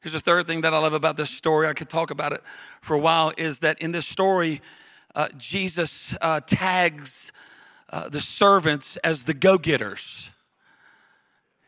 Here's 0.00 0.12
the 0.12 0.20
third 0.20 0.46
thing 0.46 0.60
that 0.60 0.74
I 0.74 0.78
love 0.78 0.92
about 0.92 1.16
this 1.16 1.30
story. 1.30 1.66
I 1.66 1.72
could 1.72 1.88
talk 1.88 2.10
about 2.10 2.32
it 2.32 2.42
for 2.82 2.94
a 2.94 2.98
while 2.98 3.32
is 3.38 3.60
that 3.60 3.80
in 3.80 3.92
this 3.92 4.06
story, 4.06 4.60
uh, 5.14 5.28
Jesus 5.36 6.16
uh, 6.20 6.40
tags 6.40 7.32
uh, 7.90 8.08
the 8.08 8.20
servants 8.20 8.96
as 8.98 9.24
the 9.24 9.34
go 9.34 9.56
getters. 9.56 10.30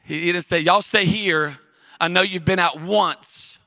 He, 0.04 0.20
he, 0.20 0.32
didn't 0.32 0.44
say, 0.44 0.61
Y'all 0.61 0.82
stay 0.82 1.04
here. 1.04 1.59
I 2.00 2.09
know 2.09 2.22
you've 2.22 2.44
been 2.44 2.59
out 2.59 2.80
once. 2.80 3.59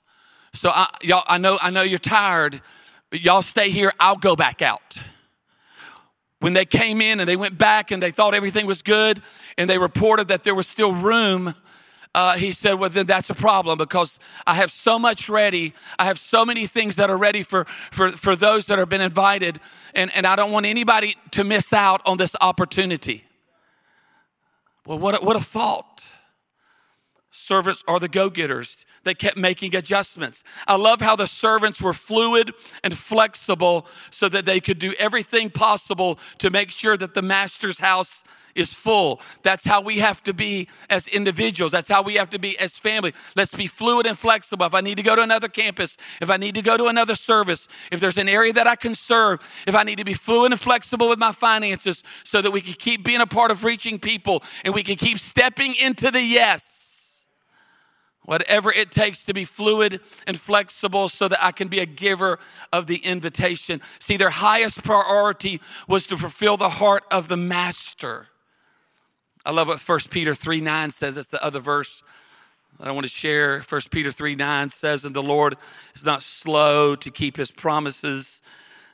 So 0.53 0.69
I, 0.69 0.87
y'all, 1.01 1.23
I 1.27 1.37
know, 1.37 1.57
I 1.61 1.69
know 1.69 1.83
you're 1.83 1.99
tired, 1.99 2.61
y'all 3.11 3.41
stay 3.41 3.69
here. 3.69 3.93
I'll 3.99 4.17
go 4.17 4.35
back 4.35 4.61
out. 4.61 5.01
When 6.39 6.53
they 6.53 6.65
came 6.65 7.01
in 7.01 7.19
and 7.19 7.27
they 7.27 7.35
went 7.35 7.57
back 7.57 7.91
and 7.91 8.01
they 8.01 8.11
thought 8.11 8.33
everything 8.33 8.65
was 8.65 8.81
good 8.81 9.21
and 9.57 9.69
they 9.69 9.77
reported 9.77 10.29
that 10.29 10.43
there 10.43 10.55
was 10.55 10.67
still 10.67 10.93
room 10.93 11.53
uh, 12.15 12.36
he 12.36 12.52
said, 12.52 12.74
Well, 12.74 12.89
then 12.89 13.06
that's 13.06 13.30
a 13.30 13.36
problem 13.36 13.78
because 13.78 14.19
I 14.48 14.56
have 14.56 14.72
so 14.72 14.98
much 14.98 15.30
ready. 15.30 15.74
I 15.98 16.06
have 16.06 16.17
so 16.17 16.45
many 16.45 16.65
things 16.65 16.95
that 16.95 17.10
are 17.10 17.17
ready 17.17 17.43
for, 17.43 17.65
for, 17.91 18.10
for 18.12 18.36
those 18.36 18.65
that 18.67 18.80
have 18.80 18.89
been 18.89 19.02
invited, 19.02 19.60
and, 19.93 20.12
and 20.15 20.26
I 20.26 20.36
don't 20.36 20.52
want 20.52 20.65
anybody 20.65 21.15
to 21.32 21.43
miss 21.43 21.72
out 21.72 22.02
on 22.06 22.17
this 22.17 22.36
opportunity. 22.41 23.26
Well, 24.86 24.98
what 24.98 25.22
a, 25.22 25.26
what 25.26 25.36
a 25.36 25.39
thought. 25.39 26.06
Servants 27.30 27.84
are 27.88 28.00
the 28.00 28.08
go 28.08 28.30
getters. 28.30 28.86
They 29.03 29.13
kept 29.13 29.38
making 29.38 29.75
adjustments. 29.75 30.43
I 30.67 30.75
love 30.75 31.01
how 31.01 31.15
the 31.15 31.27
servants 31.27 31.81
were 31.81 31.93
fluid 31.93 32.51
and 32.83 32.97
flexible 32.97 33.88
so 34.12 34.29
that 34.29 34.45
they 34.45 34.59
could 34.59 34.79
do 34.79 34.93
everything 34.99 35.49
possible 35.49 36.19
to 36.39 36.49
make 36.49 36.71
sure 36.71 36.97
that 36.97 37.13
the 37.13 37.21
master's 37.21 37.79
house 37.79 38.23
is 38.55 38.73
full. 38.73 39.21
That's 39.43 39.65
how 39.65 39.81
we 39.81 39.99
have 39.99 40.23
to 40.23 40.33
be 40.33 40.67
as 40.89 41.07
individuals. 41.07 41.71
That's 41.71 41.88
how 41.88 42.03
we 42.03 42.15
have 42.15 42.29
to 42.31 42.39
be 42.39 42.57
as 42.59 42.77
family. 42.77 43.13
Let's 43.35 43.55
be 43.55 43.67
fluid 43.67 44.05
and 44.05 44.17
flexible. 44.17 44.65
If 44.65 44.73
I 44.73 44.81
need 44.81 44.97
to 44.97 45.03
go 45.03 45.15
to 45.15 45.21
another 45.21 45.47
campus, 45.47 45.97
if 46.21 46.29
I 46.29 46.38
need 46.38 46.55
to 46.55 46.62
go 46.62 46.77
to 46.77 46.85
another 46.85 47.15
service, 47.15 47.67
if 47.91 47.99
there's 47.99 48.17
an 48.17 48.29
area 48.29 48.53
that 48.53 48.67
I 48.67 48.75
can 48.75 48.95
serve, 48.95 49.39
if 49.67 49.75
I 49.75 49.83
need 49.83 49.97
to 49.99 50.05
be 50.05 50.13
fluid 50.13 50.51
and 50.51 50.59
flexible 50.59 51.09
with 51.09 51.19
my 51.19 51.31
finances 51.31 52.03
so 52.23 52.41
that 52.41 52.51
we 52.51 52.62
can 52.62 52.73
keep 52.73 53.03
being 53.03 53.21
a 53.21 53.27
part 53.27 53.51
of 53.51 53.63
reaching 53.63 53.99
people 53.99 54.43
and 54.65 54.73
we 54.73 54.83
can 54.83 54.95
keep 54.95 55.19
stepping 55.19 55.75
into 55.75 56.12
the 56.12 56.21
yes. 56.21 56.79
Whatever 58.25 58.71
it 58.71 58.91
takes 58.91 59.25
to 59.25 59.34
be 59.34 59.45
fluid 59.45 59.99
and 60.27 60.39
flexible 60.39 61.10
so 61.10 61.27
that 61.27 61.43
I 61.43 61.51
can 61.51 61.67
be 61.67 61.79
a 61.79 61.86
giver 61.86 62.39
of 62.71 62.88
the 62.88 62.97
invitation. 62.97 63.82
See, 63.99 64.17
their 64.17 64.29
highest 64.29 64.84
priority 64.84 65.62
was 65.88 66.05
to 66.08 66.17
fulfill 66.17 66.58
the 66.58 66.69
heart 66.69 67.03
of 67.12 67.27
the 67.27 67.38
master. 67.38 68.27
I 69.45 69.51
love 69.51 69.67
what 69.67 69.79
1 69.79 69.99
Peter 70.12 70.36
3 70.36 70.62
9 70.62 70.91
says. 70.91 71.17
It's 71.17 71.29
the 71.29 71.43
other 71.43 71.60
verse 71.60 72.03
that 72.77 72.88
I 72.88 72.91
want 72.91 73.05
to 73.05 73.12
share. 73.12 73.62
1 73.62 73.82
Peter 73.91 74.12
3 74.12 74.36
9 74.36 74.69
says, 74.69 75.05
And 75.05 75.15
the 75.15 75.23
Lord 75.23 75.55
is 75.95 76.05
not 76.05 76.21
slow 76.21 76.95
to 76.95 77.10
keep 77.12 77.38
his 77.38 77.51
promises, 77.51 78.41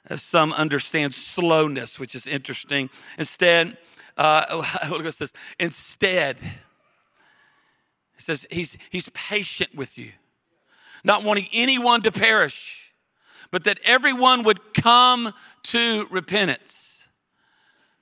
as 0.07 0.21
some 0.21 0.53
understand 0.53 1.13
slowness, 1.13 1.99
which 1.99 2.15
is 2.15 2.27
interesting. 2.27 2.89
Instead, 3.17 3.77
uh, 4.17 4.63
look 4.89 5.03
this. 5.03 5.33
Instead, 5.59 6.37
he 8.15 8.21
says 8.21 8.47
he's, 8.49 8.77
he's 8.89 9.09
patient 9.09 9.75
with 9.75 9.97
you, 9.97 10.11
not 11.03 11.23
wanting 11.23 11.47
anyone 11.53 12.01
to 12.01 12.11
perish, 12.11 12.93
but 13.51 13.63
that 13.65 13.79
everyone 13.83 14.43
would 14.43 14.73
come 14.73 15.33
to 15.63 16.07
repentance. 16.11 17.07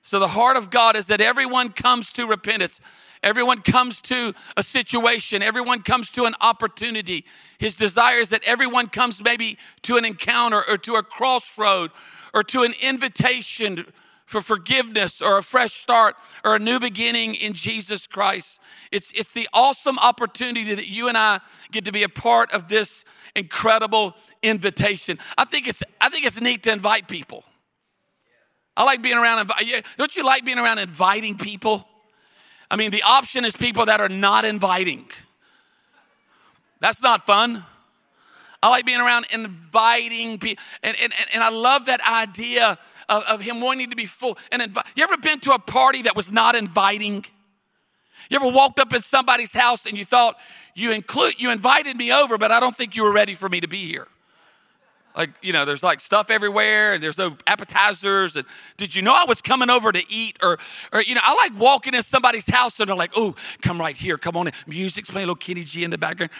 So 0.02 0.18
the 0.20 0.28
heart 0.28 0.56
of 0.56 0.70
God 0.70 0.96
is 0.96 1.06
that 1.06 1.20
everyone 1.20 1.70
comes 1.70 2.12
to 2.12 2.26
repentance. 2.26 2.80
Everyone 3.22 3.62
comes 3.62 4.02
to 4.02 4.34
a 4.56 4.62
situation. 4.62 5.42
Everyone 5.42 5.80
comes 5.80 6.10
to 6.10 6.24
an 6.24 6.34
opportunity. 6.42 7.24
His 7.58 7.74
desire 7.74 8.18
is 8.18 8.28
that 8.30 8.44
everyone 8.44 8.88
comes 8.88 9.24
maybe 9.24 9.56
to 9.82 9.96
an 9.96 10.04
encounter 10.04 10.62
or 10.68 10.76
to 10.76 10.94
a 10.96 11.02
crossroad 11.02 11.90
or 12.34 12.42
to 12.42 12.64
an 12.64 12.74
invitation 12.82 13.86
for 14.24 14.40
forgiveness 14.40 15.20
or 15.20 15.38
a 15.38 15.42
fresh 15.42 15.74
start 15.74 16.16
or 16.44 16.56
a 16.56 16.58
new 16.58 16.80
beginning 16.80 17.34
in 17.34 17.52
Jesus 17.52 18.06
Christ. 18.06 18.60
It's, 18.90 19.12
it's 19.12 19.32
the 19.32 19.48
awesome 19.52 19.98
opportunity 19.98 20.74
that 20.74 20.88
you 20.88 21.08
and 21.08 21.16
I 21.16 21.40
get 21.70 21.84
to 21.84 21.92
be 21.92 22.02
a 22.02 22.08
part 22.08 22.52
of 22.52 22.68
this 22.68 23.04
incredible 23.36 24.14
invitation. 24.42 25.18
I 25.36 25.44
think 25.44 25.68
it's, 25.68 25.82
I 26.00 26.08
think 26.08 26.24
it's 26.24 26.40
neat 26.40 26.62
to 26.64 26.72
invite 26.72 27.08
people. 27.08 27.44
I 28.76 28.84
like 28.84 29.02
being 29.02 29.18
around, 29.18 29.48
don't 29.96 30.16
you 30.16 30.24
like 30.24 30.44
being 30.44 30.58
around 30.58 30.78
inviting 30.78 31.36
people? 31.36 31.86
I 32.70 32.76
mean, 32.76 32.90
the 32.90 33.02
option 33.04 33.44
is 33.44 33.54
people 33.54 33.86
that 33.86 34.00
are 34.00 34.08
not 34.08 34.44
inviting. 34.44 35.06
That's 36.80 37.02
not 37.02 37.24
fun. 37.24 37.64
I 38.64 38.68
like 38.70 38.86
being 38.86 38.98
around 38.98 39.26
inviting 39.30 40.38
people. 40.38 40.64
And, 40.82 40.96
and, 40.98 41.12
and 41.34 41.42
I 41.42 41.50
love 41.50 41.84
that 41.84 42.00
idea 42.00 42.78
of, 43.10 43.22
of 43.24 43.40
him 43.42 43.60
wanting 43.60 43.90
to 43.90 43.96
be 43.96 44.06
full. 44.06 44.38
And 44.50 44.62
invi- 44.62 44.86
you 44.96 45.04
ever 45.04 45.18
been 45.18 45.38
to 45.40 45.52
a 45.52 45.58
party 45.58 46.00
that 46.02 46.16
was 46.16 46.32
not 46.32 46.54
inviting? 46.54 47.26
You 48.30 48.36
ever 48.36 48.48
walked 48.48 48.80
up 48.80 48.94
in 48.94 49.02
somebody's 49.02 49.52
house 49.52 49.84
and 49.84 49.98
you 49.98 50.06
thought 50.06 50.36
you 50.74 50.92
include 50.92 51.34
you 51.36 51.50
invited 51.50 51.98
me 51.98 52.10
over, 52.10 52.38
but 52.38 52.50
I 52.50 52.58
don't 52.58 52.74
think 52.74 52.96
you 52.96 53.02
were 53.02 53.12
ready 53.12 53.34
for 53.34 53.50
me 53.50 53.60
to 53.60 53.68
be 53.68 53.84
here? 53.84 54.08
Like, 55.14 55.30
you 55.42 55.52
know, 55.52 55.66
there's 55.66 55.82
like 55.82 56.00
stuff 56.00 56.30
everywhere 56.30 56.94
and 56.94 57.02
there's 57.02 57.18
no 57.18 57.36
appetizers. 57.46 58.34
And 58.34 58.46
did 58.78 58.94
you 58.96 59.02
know 59.02 59.12
I 59.12 59.26
was 59.28 59.42
coming 59.42 59.68
over 59.68 59.92
to 59.92 60.02
eat? 60.08 60.38
Or, 60.42 60.58
or 60.90 61.02
you 61.02 61.14
know, 61.14 61.20
I 61.22 61.34
like 61.34 61.52
walking 61.60 61.92
in 61.92 62.00
somebody's 62.00 62.48
house 62.48 62.80
and 62.80 62.88
they're 62.88 62.96
like, 62.96 63.12
oh, 63.14 63.34
come 63.60 63.78
right 63.78 63.94
here, 63.94 64.16
come 64.16 64.38
on 64.38 64.46
in. 64.46 64.54
Music's 64.66 65.10
playing, 65.10 65.26
little 65.26 65.36
Kenny 65.36 65.64
G 65.64 65.84
in 65.84 65.90
the 65.90 65.98
background. 65.98 66.30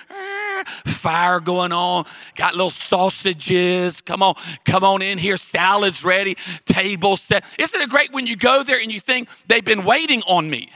Fire 0.64 1.40
going 1.40 1.72
on, 1.72 2.04
got 2.36 2.54
little 2.54 2.70
sausages. 2.70 4.00
Come 4.00 4.22
on, 4.22 4.34
come 4.64 4.84
on 4.84 5.02
in 5.02 5.18
here. 5.18 5.36
Salad's 5.36 6.04
ready, 6.04 6.36
table 6.64 7.16
set. 7.16 7.44
Isn't 7.58 7.80
it 7.80 7.90
great 7.90 8.12
when 8.12 8.26
you 8.26 8.36
go 8.36 8.62
there 8.62 8.80
and 8.80 8.92
you 8.92 9.00
think 9.00 9.28
they've 9.48 9.64
been 9.64 9.84
waiting 9.84 10.22
on 10.26 10.48
me? 10.48 10.70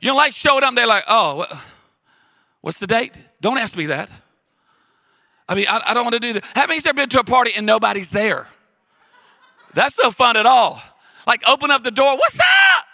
You 0.00 0.08
know, 0.08 0.16
like 0.16 0.32
showed 0.32 0.62
up, 0.62 0.74
they're 0.74 0.86
like, 0.86 1.04
oh, 1.08 1.46
what's 2.60 2.78
the 2.80 2.86
date? 2.86 3.18
Don't 3.40 3.58
ask 3.58 3.76
me 3.76 3.86
that. 3.86 4.10
I 5.48 5.54
mean, 5.54 5.66
I, 5.68 5.80
I 5.86 5.94
don't 5.94 6.04
want 6.04 6.14
to 6.14 6.20
do 6.20 6.32
that. 6.34 6.44
How 6.54 6.66
many's 6.66 6.86
ever 6.86 6.96
been 6.96 7.08
to 7.10 7.20
a 7.20 7.24
party 7.24 7.52
and 7.56 7.66
nobody's 7.66 8.10
there? 8.10 8.48
That's 9.74 9.98
no 9.98 10.10
fun 10.10 10.36
at 10.36 10.46
all. 10.46 10.80
Like, 11.26 11.42
open 11.48 11.70
up 11.70 11.84
the 11.84 11.90
door, 11.90 12.16
what's 12.16 12.38
up? 12.40 12.86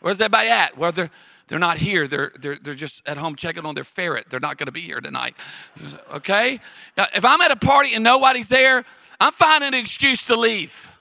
Where's 0.00 0.20
everybody 0.20 0.48
at? 0.48 0.78
Well, 0.78 0.92
they're, 0.92 1.10
they're 1.48 1.58
not 1.58 1.78
here. 1.78 2.06
They're, 2.06 2.30
they're, 2.38 2.56
they're 2.56 2.74
just 2.74 3.06
at 3.08 3.16
home 3.16 3.34
checking 3.34 3.64
on 3.64 3.74
their 3.74 3.84
ferret. 3.84 4.26
They're 4.28 4.38
not 4.38 4.58
going 4.58 4.66
to 4.66 4.72
be 4.72 4.82
here 4.82 5.00
tonight. 5.00 5.34
Okay? 6.14 6.60
If 6.96 7.24
I'm 7.24 7.40
at 7.40 7.50
a 7.50 7.56
party 7.56 7.94
and 7.94 8.04
nobody's 8.04 8.48
there, 8.48 8.84
I'm 9.18 9.32
finding 9.32 9.68
an 9.68 9.74
excuse 9.74 10.26
to 10.26 10.38
leave. 10.38 10.92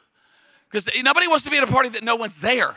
Because 0.70 0.90
nobody 1.04 1.28
wants 1.28 1.44
to 1.46 1.52
be 1.52 1.58
at 1.58 1.64
a 1.64 1.72
party 1.72 1.90
that 1.90 2.04
no 2.04 2.16
one's 2.16 2.40
there. 2.40 2.76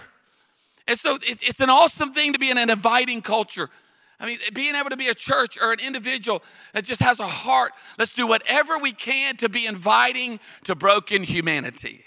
And 0.87 0.99
so 0.99 1.17
it's 1.23 1.61
an 1.61 1.71
awesome 1.71 2.13
thing 2.13 2.33
to 2.33 2.39
be 2.39 2.51
in 2.51 2.59
an 2.59 2.71
inviting 2.71 3.23
culture. 3.23 3.71
I 4.19 4.27
mean, 4.27 4.39
being 4.53 4.75
able 4.75 4.91
to 4.91 4.97
be 4.97 5.09
a 5.09 5.15
church 5.15 5.57
or 5.61 5.73
an 5.73 5.79
individual 5.81 6.43
that 6.75 6.85
just 6.85 7.03
has 7.03 7.21
a 7.21 7.27
heart, 7.27 7.73
let's 7.99 8.13
do 8.13 8.27
whatever 8.27 8.79
we 8.79 8.93
can 8.93 9.37
to 9.37 9.49
be 9.49 9.67
inviting 9.67 10.41
to 10.65 10.75
broken 10.75 11.23
humanity. 11.23 12.05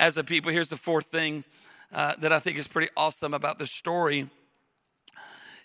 As 0.00 0.16
a 0.16 0.24
people, 0.24 0.52
here's 0.52 0.68
the 0.68 0.76
fourth 0.76 1.06
thing 1.06 1.44
uh, 1.92 2.14
that 2.20 2.32
I 2.32 2.38
think 2.38 2.56
is 2.56 2.66
pretty 2.66 2.88
awesome 2.96 3.34
about 3.34 3.58
the 3.58 3.66
story 3.66 4.30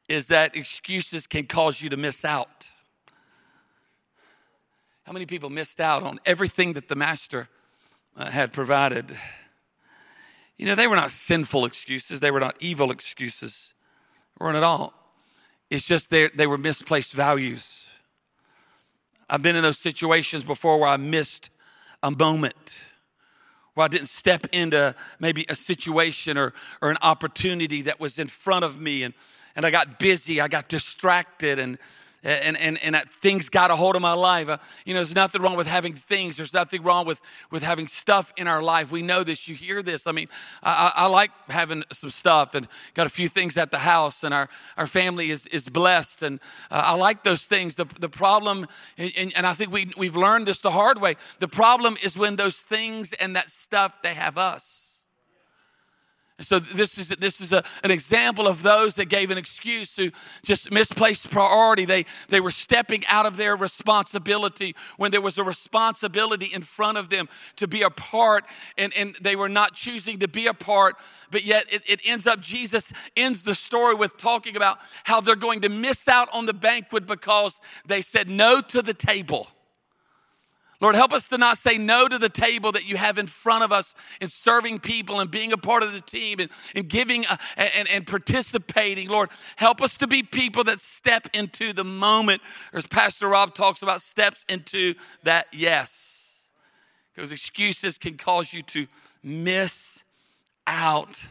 is 0.08 0.28
that 0.28 0.56
excuses 0.56 1.28
can 1.28 1.46
cause 1.46 1.82
you 1.82 1.90
to 1.90 1.98
miss 1.98 2.24
out. 2.24 2.70
How 5.06 5.14
many 5.14 5.26
people 5.26 5.50
missed 5.50 5.80
out 5.80 6.04
on 6.04 6.20
everything 6.26 6.74
that 6.74 6.88
the 6.88 6.96
master 6.96 7.48
uh, 8.16 8.30
had 8.30 8.52
provided? 8.52 9.06
You 10.58 10.66
know, 10.66 10.76
they 10.76 10.88
were 10.88 10.96
not 10.96 11.12
sinful 11.12 11.66
excuses, 11.66 12.20
they 12.20 12.32
were 12.32 12.40
not 12.40 12.56
evil 12.60 12.92
excuses, 12.92 13.74
weren't 14.40 14.58
at 14.58 14.64
all. 14.64 14.94
It's 15.70 15.88
just 15.88 16.10
they, 16.10 16.30
they 16.30 16.48
were 16.48 16.58
misplaced 16.58 17.14
values. 17.14 17.88
I've 19.30 19.42
been 19.42 19.56
in 19.56 19.64
those 19.64 19.78
situations 19.78 20.44
before 20.44 20.80
where 20.80 20.90
I 20.90 20.98
missed 20.98 21.52
a 22.02 22.12
moment, 22.12 22.80
where 23.74 23.86
I 23.86 23.88
didn't 23.88 24.08
step 24.08 24.48
into 24.54 24.96
maybe 25.20 25.46
a 25.50 25.56
situation 25.56 26.38
or, 26.38 26.54
or 26.82 26.90
an 26.90 26.98
opportunity 27.02 27.82
that 27.84 28.00
was 28.00 28.20
in 28.20 28.28
front 28.28 28.64
of 28.64 28.80
me, 28.80 29.04
and, 29.04 29.14
and 29.58 29.66
I 29.66 29.72
got 29.72 30.00
busy, 30.00 30.40
I 30.40 30.48
got 30.48 30.70
distracted, 30.70 31.60
and 31.60 31.78
and, 32.24 32.58
and, 32.58 32.82
and 32.84 32.98
things 33.10 33.48
got 33.48 33.72
a 33.72 33.76
hold 33.76 33.96
of 33.96 34.02
my 34.02 34.14
life. 34.14 34.50
Uh, 34.50 34.58
you 34.86 34.94
know, 34.94 35.00
there's 35.00 35.16
nothing 35.16 35.42
wrong 35.42 35.56
with 35.56 35.68
having 35.68 35.94
things. 35.94 36.36
There's 36.36 36.54
nothing 36.54 36.84
wrong 36.84 37.06
with, 37.06 37.22
with 37.52 37.64
having 37.64 37.88
stuff 37.88 38.34
in 38.36 38.48
our 38.48 38.62
life. 38.62 38.92
We 38.92 39.02
know 39.02 39.24
this. 39.24 39.48
You 39.48 39.56
hear 39.56 39.82
this. 39.82 40.08
I 40.08 40.12
mean, 40.12 40.28
I, 40.62 40.92
I, 40.96 41.04
I 41.04 41.08
like 41.08 41.32
having 41.48 41.84
some 41.92 42.10
stuff 42.10 42.56
and 42.56 42.68
got 42.96 43.08
a 43.08 43.10
few 43.10 43.30
things 43.30 43.56
at 43.56 43.72
the 43.72 43.78
house, 43.78 44.24
and 44.24 44.34
our, 44.34 44.50
our 44.78 44.88
family 44.88 45.30
is, 45.30 45.46
is 45.48 45.70
blessed. 45.70 46.24
And 46.24 46.40
uh, 46.72 46.82
I 46.86 46.96
like 46.96 47.24
those 47.24 47.46
things. 47.46 47.76
The, 47.76 47.86
the 48.00 48.10
problem, 48.10 48.68
and, 48.98 49.32
and 49.38 49.46
I 49.46 49.54
think 49.54 49.72
we, 49.72 49.92
we've 49.98 50.18
learned 50.18 50.48
this 50.48 50.60
the 50.60 50.72
hard 50.72 51.00
way, 51.00 51.16
the 51.40 51.48
problem 51.48 51.98
is 52.04 52.18
when 52.18 52.36
those 52.36 52.58
things 52.58 53.14
and 53.14 53.36
that 53.36 53.52
stuff, 53.52 54.02
they 54.02 54.16
have 54.16 54.38
us. 54.38 54.77
So 56.40 56.60
this 56.60 57.00
is 57.00 57.10
this 57.10 57.42
is 57.42 57.52
a, 57.52 57.64
an 57.84 57.90
example 57.90 58.48
of 58.48 58.62
those 58.62 58.94
that 58.96 59.10
gave 59.10 59.32
an 59.32 59.40
excuse 59.40 59.96
to 59.96 60.12
just 60.44 60.72
misplaced 60.72 61.32
priority. 61.32 61.84
They 61.84 62.06
they 62.30 62.40
were 62.40 62.52
stepping 62.52 63.04
out 63.08 63.26
of 63.26 63.38
their 63.38 63.56
responsibility 63.56 64.76
when 64.98 65.10
there 65.10 65.22
was 65.22 65.40
a 65.40 65.44
responsibility 65.44 66.46
in 66.46 66.62
front 66.62 67.00
of 67.00 67.10
them 67.10 67.28
to 67.56 67.68
be 67.68 67.82
a 67.82 67.90
part, 67.90 68.46
and, 68.78 68.94
and 68.96 69.16
they 69.20 69.36
were 69.36 69.50
not 69.50 69.74
choosing 69.74 70.20
to 70.20 70.28
be 70.28 70.46
a 70.46 70.54
part. 70.54 70.98
But 71.32 71.44
yet 71.44 71.66
it, 71.74 71.82
it 71.90 72.02
ends 72.06 72.28
up 72.28 72.40
Jesus 72.40 72.94
ends 73.16 73.42
the 73.42 73.56
story 73.56 73.96
with 73.96 74.18
talking 74.18 74.56
about 74.56 74.78
how 75.06 75.22
they're 75.22 75.36
going 75.36 75.62
to 75.62 75.70
miss 75.70 76.08
out 76.08 76.30
on 76.36 76.46
the 76.46 76.54
banquet 76.54 77.08
because 77.08 77.62
they 77.88 78.02
said 78.02 78.30
no 78.30 78.62
to 78.62 78.84
the 78.84 78.94
table. 78.94 79.48
Lord, 80.80 80.96
help 80.96 81.12
us 81.12 81.28
to 81.30 81.40
not 81.40 81.58
say 81.58 81.78
no 81.78 82.08
to 82.08 82.20
the 82.20 82.30
table 82.30 82.72
that 82.74 82.88
you 82.88 82.98
have 82.98 83.18
in 83.18 83.26
front 83.26 83.64
of 83.64 83.72
us 83.72 83.96
in 84.22 84.30
serving 84.30 84.80
people 84.80 85.20
and 85.20 85.32
being 85.32 85.52
a 85.52 85.58
part 85.58 85.82
of 85.82 85.92
the 85.92 86.02
team 86.02 86.40
and, 86.40 86.52
and 86.76 86.88
giving 86.88 87.26
uh, 87.26 87.38
and, 87.58 87.88
and 87.90 88.06
participating. 88.06 89.10
Lord, 89.10 89.30
help 89.56 89.82
us 89.82 89.98
to 89.98 90.08
be 90.08 90.22
people 90.22 90.64
that 90.66 90.80
step 90.80 91.28
into 91.34 91.74
the 91.74 91.84
moment, 91.84 92.42
as 92.74 92.86
Pastor 92.86 93.30
Rob 93.30 93.56
talks 93.56 93.82
about, 93.82 94.02
steps 94.02 94.46
into 94.50 94.94
that 95.24 95.48
yes. 95.52 96.48
Because 97.16 97.32
excuses 97.32 97.98
can 97.98 98.16
cause 98.16 98.54
you 98.54 98.62
to 98.62 98.86
miss 99.24 100.04
out. 100.68 101.28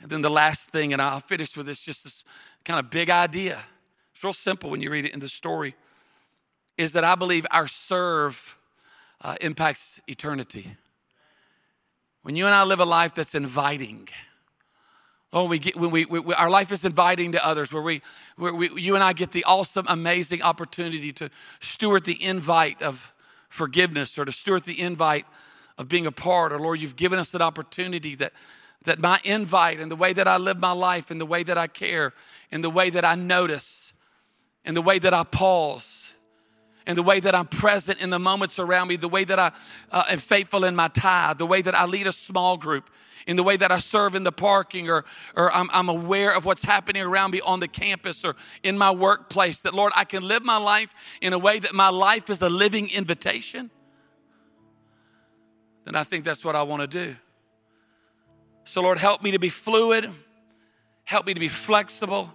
And 0.00 0.08
then 0.08 0.22
the 0.22 0.30
last 0.30 0.70
thing, 0.70 0.92
and 0.92 1.02
I'll 1.02 1.18
finish 1.18 1.56
with 1.56 1.66
this 1.66 1.80
just 1.80 2.04
this 2.04 2.24
kind 2.64 2.78
of 2.78 2.90
big 2.90 3.10
idea. 3.10 3.58
It's 4.12 4.22
real 4.22 4.32
simple 4.32 4.70
when 4.70 4.80
you 4.80 4.90
read 4.90 5.04
it 5.04 5.14
in 5.14 5.18
the 5.18 5.28
story 5.28 5.74
is 6.76 6.92
that 6.94 7.04
I 7.04 7.14
believe 7.14 7.46
our 7.50 7.66
serve 7.66 8.58
uh, 9.20 9.36
impacts 9.40 10.00
eternity. 10.06 10.76
When 12.22 12.36
you 12.36 12.46
and 12.46 12.54
I 12.54 12.64
live 12.64 12.80
a 12.80 12.84
life 12.84 13.14
that's 13.14 13.34
inviting, 13.34 14.08
Oh, 15.34 15.46
we 15.46 15.58
get 15.58 15.76
when 15.76 15.90
we, 15.90 16.04
we, 16.04 16.34
our 16.34 16.50
life 16.50 16.70
is 16.72 16.84
inviting 16.84 17.32
to 17.32 17.46
others, 17.46 17.72
where 17.72 17.82
we, 17.82 18.02
where 18.36 18.52
we, 18.52 18.68
you 18.78 18.94
and 18.94 19.02
I 19.02 19.14
get 19.14 19.32
the 19.32 19.44
awesome, 19.44 19.86
amazing 19.88 20.42
opportunity 20.42 21.10
to 21.12 21.30
steward 21.58 22.04
the 22.04 22.22
invite 22.22 22.82
of 22.82 23.14
forgiveness, 23.48 24.18
or 24.18 24.26
to 24.26 24.32
steward 24.32 24.64
the 24.64 24.78
invite 24.78 25.24
of 25.78 25.88
being 25.88 26.04
a 26.06 26.12
part. 26.12 26.52
Or 26.52 26.58
Lord, 26.58 26.80
you've 26.80 26.96
given 26.96 27.18
us 27.18 27.32
an 27.32 27.40
opportunity 27.40 28.14
that 28.16 28.34
that 28.84 28.98
my 28.98 29.20
invite 29.24 29.80
and 29.80 29.90
the 29.90 29.96
way 29.96 30.12
that 30.12 30.28
I 30.28 30.36
live 30.36 30.58
my 30.58 30.72
life 30.72 31.10
and 31.10 31.20
the 31.20 31.26
way 31.26 31.42
that 31.44 31.56
I 31.56 31.66
care 31.66 32.12
and 32.50 32.62
the 32.62 32.70
way 32.70 32.90
that 32.90 33.04
I 33.04 33.14
notice 33.14 33.92
and 34.64 34.76
the 34.76 34.82
way 34.82 34.98
that 34.98 35.14
I 35.14 35.22
pause 35.24 36.01
and 36.86 36.96
the 36.96 37.02
way 37.02 37.20
that 37.20 37.34
I'm 37.34 37.46
present 37.46 38.00
in 38.00 38.10
the 38.10 38.18
moments 38.18 38.58
around 38.58 38.88
me, 38.88 38.96
the 38.96 39.08
way 39.08 39.24
that 39.24 39.38
I 39.38 39.52
uh, 39.90 40.04
am 40.10 40.18
faithful 40.18 40.64
in 40.64 40.74
my 40.74 40.88
tithe, 40.88 41.38
the 41.38 41.46
way 41.46 41.62
that 41.62 41.74
I 41.74 41.86
lead 41.86 42.06
a 42.06 42.12
small 42.12 42.56
group, 42.56 42.90
in 43.26 43.36
the 43.36 43.42
way 43.42 43.56
that 43.56 43.70
I 43.70 43.78
serve 43.78 44.14
in 44.14 44.24
the 44.24 44.32
parking 44.32 44.90
or, 44.90 45.04
or 45.36 45.52
I'm, 45.52 45.70
I'm 45.72 45.88
aware 45.88 46.36
of 46.36 46.44
what's 46.44 46.64
happening 46.64 47.02
around 47.02 47.30
me 47.30 47.40
on 47.40 47.60
the 47.60 47.68
campus 47.68 48.24
or 48.24 48.34
in 48.62 48.76
my 48.76 48.90
workplace, 48.90 49.62
that 49.62 49.74
Lord, 49.74 49.92
I 49.96 50.04
can 50.04 50.26
live 50.26 50.44
my 50.44 50.56
life 50.56 51.18
in 51.20 51.32
a 51.32 51.38
way 51.38 51.58
that 51.58 51.72
my 51.72 51.88
life 51.88 52.30
is 52.30 52.42
a 52.42 52.50
living 52.50 52.90
invitation, 52.90 53.70
then 55.84 55.96
I 55.96 56.04
think 56.04 56.24
that's 56.24 56.44
what 56.44 56.54
I 56.54 56.62
want 56.62 56.82
to 56.82 56.88
do. 56.88 57.16
So, 58.64 58.82
Lord, 58.82 58.98
help 58.98 59.22
me 59.22 59.32
to 59.32 59.40
be 59.40 59.48
fluid, 59.48 60.08
help 61.04 61.26
me 61.26 61.34
to 61.34 61.40
be 61.40 61.48
flexible. 61.48 62.32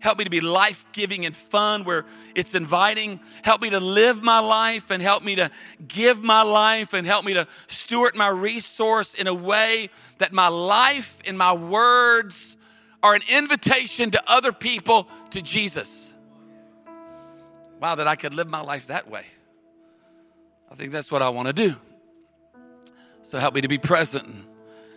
Help 0.00 0.18
me 0.18 0.24
to 0.24 0.30
be 0.30 0.40
life 0.40 0.86
giving 0.92 1.26
and 1.26 1.36
fun 1.36 1.84
where 1.84 2.06
it's 2.34 2.54
inviting. 2.54 3.20
Help 3.44 3.60
me 3.60 3.70
to 3.70 3.80
live 3.80 4.22
my 4.22 4.40
life 4.40 4.90
and 4.90 5.02
help 5.02 5.22
me 5.22 5.36
to 5.36 5.50
give 5.86 6.22
my 6.22 6.42
life 6.42 6.94
and 6.94 7.06
help 7.06 7.24
me 7.24 7.34
to 7.34 7.46
steward 7.68 8.16
my 8.16 8.28
resource 8.28 9.14
in 9.14 9.26
a 9.26 9.34
way 9.34 9.90
that 10.18 10.32
my 10.32 10.48
life 10.48 11.20
and 11.26 11.36
my 11.36 11.52
words 11.52 12.56
are 13.02 13.14
an 13.14 13.22
invitation 13.30 14.10
to 14.10 14.22
other 14.26 14.52
people 14.52 15.06
to 15.30 15.42
Jesus. 15.42 16.12
Wow, 17.80 17.94
that 17.94 18.06
I 18.06 18.16
could 18.16 18.34
live 18.34 18.48
my 18.48 18.60
life 18.60 18.88
that 18.88 19.08
way. 19.08 19.24
I 20.70 20.74
think 20.74 20.92
that's 20.92 21.10
what 21.12 21.20
I 21.22 21.28
want 21.28 21.48
to 21.48 21.54
do. 21.54 21.76
So 23.22 23.38
help 23.38 23.54
me 23.54 23.60
to 23.60 23.68
be 23.68 23.78
present 23.78 24.26
and 24.26 24.44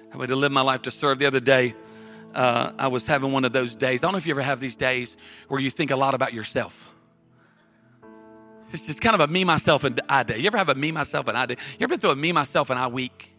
help 0.09 0.21
me 0.21 0.27
to 0.27 0.35
live 0.35 0.51
my 0.51 0.61
life 0.61 0.83
to 0.83 0.91
serve. 0.91 1.19
The 1.19 1.25
other 1.25 1.39
day, 1.39 1.75
uh, 2.33 2.71
I 2.77 2.87
was 2.87 3.07
having 3.07 3.31
one 3.31 3.45
of 3.45 3.53
those 3.53 3.75
days. 3.75 4.03
I 4.03 4.07
don't 4.07 4.13
know 4.13 4.17
if 4.17 4.25
you 4.25 4.33
ever 4.33 4.41
have 4.41 4.59
these 4.59 4.75
days 4.75 5.17
where 5.47 5.59
you 5.59 5.69
think 5.69 5.91
a 5.91 5.95
lot 5.95 6.13
about 6.13 6.33
yourself. 6.33 6.93
It's 8.73 8.87
just 8.87 9.01
kind 9.01 9.13
of 9.13 9.21
a 9.21 9.27
me, 9.27 9.43
myself, 9.43 9.83
and 9.83 10.01
I 10.09 10.23
day. 10.23 10.39
You 10.39 10.47
ever 10.47 10.57
have 10.57 10.69
a 10.69 10.75
me, 10.75 10.91
myself, 10.91 11.27
and 11.27 11.37
I 11.37 11.45
day? 11.45 11.55
You 11.79 11.83
ever 11.83 11.89
been 11.89 11.99
through 11.99 12.11
a 12.11 12.15
me, 12.15 12.31
myself, 12.31 12.71
and 12.71 12.79
I 12.79 12.87
week? 12.87 13.35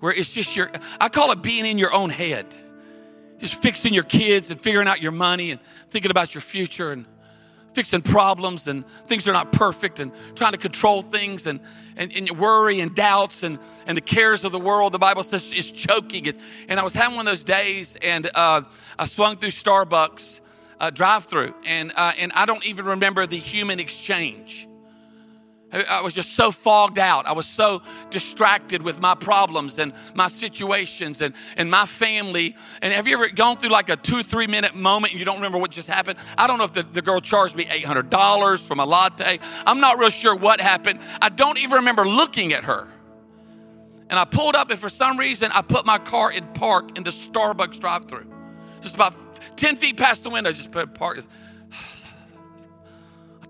Where 0.00 0.12
it's 0.12 0.32
just 0.32 0.56
your, 0.56 0.70
I 0.98 1.08
call 1.08 1.30
it 1.32 1.42
being 1.42 1.66
in 1.66 1.78
your 1.78 1.92
own 1.92 2.10
head. 2.10 2.46
Just 3.38 3.60
fixing 3.60 3.92
your 3.92 4.04
kids 4.04 4.50
and 4.50 4.58
figuring 4.58 4.88
out 4.88 5.02
your 5.02 5.12
money 5.12 5.50
and 5.50 5.60
thinking 5.90 6.10
about 6.10 6.34
your 6.34 6.40
future 6.40 6.90
and 6.90 7.04
fixing 7.74 8.02
problems 8.02 8.68
and 8.68 8.86
things 9.08 9.28
are 9.28 9.32
not 9.32 9.52
perfect 9.52 10.00
and 10.00 10.12
trying 10.34 10.52
to 10.52 10.58
control 10.58 11.02
things 11.02 11.46
and, 11.46 11.60
and, 11.96 12.12
and 12.14 12.30
worry 12.38 12.80
and 12.80 12.94
doubts 12.94 13.42
and, 13.42 13.58
and 13.86 13.96
the 13.96 14.02
cares 14.02 14.44
of 14.44 14.52
the 14.52 14.58
world, 14.58 14.92
the 14.92 14.98
Bible 14.98 15.22
says 15.22 15.52
is 15.52 15.70
choking 15.70 16.26
it. 16.26 16.36
And 16.68 16.78
I 16.78 16.84
was 16.84 16.94
having 16.94 17.16
one 17.16 17.26
of 17.26 17.32
those 17.32 17.44
days 17.44 17.96
and 17.96 18.30
uh, 18.34 18.62
I 18.98 19.04
swung 19.04 19.36
through 19.36 19.50
Starbucks 19.50 20.40
uh, 20.80 20.90
drive 20.90 21.24
through 21.24 21.54
and, 21.66 21.92
uh, 21.96 22.12
and 22.18 22.32
I 22.32 22.46
don't 22.46 22.64
even 22.66 22.84
remember 22.84 23.26
the 23.26 23.36
human 23.38 23.80
exchange. 23.80 24.68
I 25.72 26.02
was 26.02 26.12
just 26.12 26.34
so 26.34 26.50
fogged 26.50 26.98
out. 26.98 27.26
I 27.26 27.32
was 27.32 27.46
so 27.46 27.82
distracted 28.10 28.82
with 28.82 29.00
my 29.00 29.14
problems 29.14 29.78
and 29.78 29.92
my 30.14 30.28
situations 30.28 31.22
and, 31.22 31.34
and 31.56 31.70
my 31.70 31.86
family. 31.86 32.56
And 32.82 32.92
have 32.92 33.08
you 33.08 33.14
ever 33.14 33.28
gone 33.28 33.56
through 33.56 33.70
like 33.70 33.88
a 33.88 33.96
two, 33.96 34.22
three 34.22 34.46
minute 34.46 34.74
moment 34.74 35.12
and 35.12 35.20
you 35.20 35.24
don't 35.24 35.36
remember 35.36 35.58
what 35.58 35.70
just 35.70 35.88
happened? 35.88 36.18
I 36.36 36.46
don't 36.46 36.58
know 36.58 36.64
if 36.64 36.74
the, 36.74 36.82
the 36.82 37.02
girl 37.02 37.20
charged 37.20 37.56
me 37.56 37.64
$800 37.64 38.66
for 38.66 38.74
my 38.74 38.84
latte. 38.84 39.38
I'm 39.66 39.80
not 39.80 39.98
real 39.98 40.10
sure 40.10 40.36
what 40.36 40.60
happened. 40.60 41.00
I 41.22 41.30
don't 41.30 41.58
even 41.58 41.78
remember 41.78 42.04
looking 42.04 42.52
at 42.52 42.64
her. 42.64 42.88
And 44.10 44.18
I 44.18 44.26
pulled 44.26 44.54
up, 44.54 44.68
and 44.70 44.78
for 44.78 44.90
some 44.90 45.16
reason, 45.16 45.50
I 45.54 45.62
put 45.62 45.86
my 45.86 45.96
car 45.96 46.30
in 46.30 46.44
park 46.48 46.98
in 46.98 47.02
the 47.02 47.10
Starbucks 47.10 47.80
drive 47.80 48.04
through. 48.04 48.26
Just 48.82 48.94
about 48.94 49.14
10 49.56 49.76
feet 49.76 49.96
past 49.96 50.22
the 50.22 50.28
window, 50.28 50.52
just 50.52 50.70
put 50.70 50.92
park. 50.92 51.24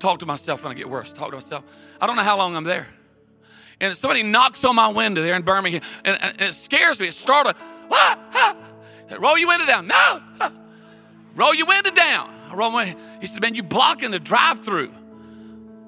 Talk 0.02 0.18
to 0.18 0.26
myself 0.26 0.64
when 0.64 0.72
I 0.72 0.74
get 0.74 0.90
worse. 0.90 1.12
Talk 1.12 1.30
to 1.30 1.36
myself. 1.36 1.62
I 2.00 2.08
don't 2.08 2.16
know 2.16 2.24
how 2.24 2.36
long 2.36 2.56
I'm 2.56 2.64
there. 2.64 2.88
And 3.80 3.96
somebody 3.96 4.24
knocks 4.24 4.64
on 4.64 4.74
my 4.74 4.88
window 4.88 5.22
there 5.22 5.36
in 5.36 5.42
Birmingham, 5.42 5.80
and, 6.04 6.20
and 6.20 6.40
it 6.40 6.54
scares 6.54 6.98
me. 6.98 7.06
It 7.06 7.14
startled. 7.14 7.54
Ah, 7.88 8.18
ah. 8.34 8.56
Roll 9.20 9.38
your 9.38 9.46
window 9.46 9.64
down. 9.64 9.86
No. 9.86 9.94
Ah. 9.94 10.52
Roll 11.36 11.54
your 11.54 11.68
window 11.68 11.92
down. 11.92 12.28
I 12.50 12.54
roll 12.56 12.72
my, 12.72 12.96
he 13.20 13.28
said, 13.28 13.42
man, 13.42 13.54
you 13.54 13.62
blocking 13.62 14.10
the 14.10 14.18
drive-through. 14.18 14.92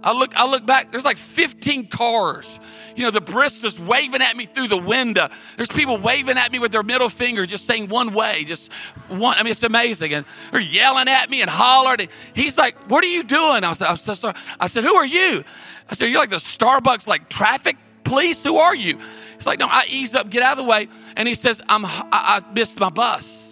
I 0.04 0.12
look, 0.12 0.36
I 0.36 0.46
look 0.46 0.66
back, 0.66 0.90
there's 0.90 1.06
like 1.06 1.16
15 1.16 1.88
cars. 1.88 2.60
You 2.94 3.04
know, 3.04 3.10
the 3.10 3.20
baristas 3.20 3.80
waving 3.80 4.20
at 4.20 4.36
me 4.36 4.44
through 4.44 4.68
the 4.68 4.80
window. 4.80 5.28
There's 5.56 5.68
people 5.68 5.96
waving 5.96 6.36
at 6.36 6.52
me 6.52 6.58
with 6.58 6.72
their 6.72 6.82
middle 6.82 7.08
finger, 7.08 7.46
just 7.46 7.66
saying 7.66 7.88
one 7.88 8.12
way, 8.12 8.44
just 8.44 8.70
one. 9.08 9.36
I 9.38 9.42
mean, 9.42 9.50
it's 9.50 9.62
amazing. 9.62 10.12
And 10.12 10.26
they're 10.52 10.60
yelling 10.60 11.08
at 11.08 11.30
me 11.30 11.40
and 11.40 11.50
hollering. 11.50 12.08
He's 12.34 12.58
like, 12.58 12.76
What 12.90 13.02
are 13.02 13.08
you 13.08 13.22
doing? 13.24 13.64
I 13.64 13.72
said, 13.72 13.88
I'm 13.88 13.96
so 13.96 14.12
sorry. 14.12 14.34
I 14.60 14.66
said, 14.66 14.84
Who 14.84 14.94
are 14.94 15.06
you? 15.06 15.42
I 15.88 15.94
said, 15.94 16.10
You're 16.10 16.20
like 16.20 16.30
the 16.30 16.36
Starbucks, 16.36 17.08
like 17.08 17.30
traffic 17.30 17.78
police? 18.04 18.44
Who 18.44 18.58
are 18.58 18.76
you? 18.76 18.98
He's 18.98 19.46
like, 19.46 19.58
No, 19.58 19.66
I 19.68 19.86
ease 19.88 20.14
up, 20.14 20.28
get 20.28 20.42
out 20.42 20.52
of 20.52 20.58
the 20.58 20.70
way. 20.70 20.86
And 21.16 21.26
he 21.26 21.34
says, 21.34 21.62
I'm, 21.66 21.86
I, 21.86 22.02
I 22.12 22.42
missed 22.52 22.78
my 22.78 22.90
bus. 22.90 23.43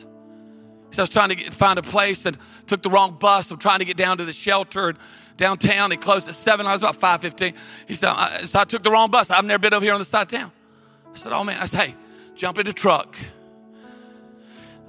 Said, 0.93 1.01
I 1.01 1.03
was 1.03 1.11
trying 1.11 1.31
to 1.31 1.35
get, 1.35 1.53
find 1.53 1.79
a 1.79 1.83
place 1.83 2.27
and 2.27 2.37
took 2.67 2.83
the 2.83 2.91
wrong 2.91 3.17
bus. 3.19 3.51
I'm 3.51 3.59
trying 3.59 3.81
to 3.81 3.85
get 3.85 3.97
down 3.97 4.19
to 4.19 4.25
the 4.25 4.33
shelter. 4.33 4.95
Downtown. 5.37 5.91
They 5.91 5.97
closed 5.97 6.29
at 6.29 6.35
7. 6.35 6.67
I 6.67 6.73
was 6.73 6.83
about 6.83 6.97
5.15. 6.97 7.89
He 7.89 7.95
said, 7.95 8.11
I, 8.11 8.43
so 8.45 8.61
I 8.61 8.65
took 8.65 8.83
the 8.83 8.91
wrong 8.91 9.11
bus. 9.11 9.31
I've 9.31 9.45
never 9.45 9.61
been 9.61 9.75
over 9.75 9.85
here 9.85 9.95
on 9.95 10.01
the 10.01 10.05
side 10.05 10.23
of 10.23 10.29
town. 10.29 10.53
I 11.13 11.19
said, 11.19 11.33
oh, 11.33 11.43
man. 11.43 11.59
I 11.61 11.65
said, 11.65 11.89
hey, 11.89 11.95
jump 12.37 12.59
in 12.59 12.67
the 12.67 12.73
truck. 12.73 13.17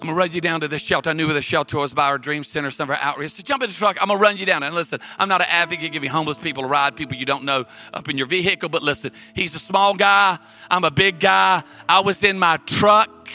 I'm 0.04 0.08
gonna 0.08 0.20
run 0.20 0.34
you 0.34 0.42
down 0.42 0.60
to 0.60 0.68
the 0.68 0.80
shelter. 0.80 1.12
I 1.12 1.14
knew 1.14 1.28
where 1.28 1.34
the 1.34 1.42
shelter 1.42 1.78
was 1.78 1.94
by 1.94 2.08
our 2.08 2.18
dream 2.18 2.44
center, 2.44 2.70
some 2.72 2.90
of 2.90 2.98
our 2.98 3.02
outreach. 3.02 3.32
Said, 3.32 3.46
jump 3.46 3.64
in 3.64 3.70
the 3.70 3.76
truck. 3.76 3.98
I'm 4.02 4.10
gonna 4.10 4.20
run 4.20 4.36
you 4.36 4.46
down. 4.46 4.62
And 4.62 4.76
listen, 4.76 5.00
I'm 5.18 5.30
not 5.30 5.40
an 5.40 5.48
advocate 5.50 5.94
giving 5.94 6.10
homeless 6.10 6.38
people 6.38 6.66
a 6.66 6.68
ride, 6.68 6.98
people 6.98 7.16
you 7.16 7.26
don't 7.26 7.46
know 7.46 7.64
up 7.94 8.10
in 8.10 8.18
your 8.18 8.28
vehicle, 8.28 8.68
but 8.68 8.84
listen, 8.84 9.14
he's 9.34 9.56
a 9.56 9.60
small 9.60 9.94
guy. 9.94 10.40
I'm 10.70 10.84
a 10.84 10.92
big 10.92 11.22
guy. 11.22 11.64
I 11.88 12.02
was 12.02 12.22
in 12.26 12.38
my 12.38 12.58
truck 12.66 13.30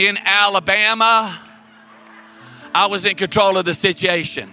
in 0.00 0.18
Alabama. 0.24 1.38
I 2.74 2.86
was 2.86 3.04
in 3.04 3.16
control 3.16 3.58
of 3.58 3.64
the 3.64 3.74
situation. 3.74 4.50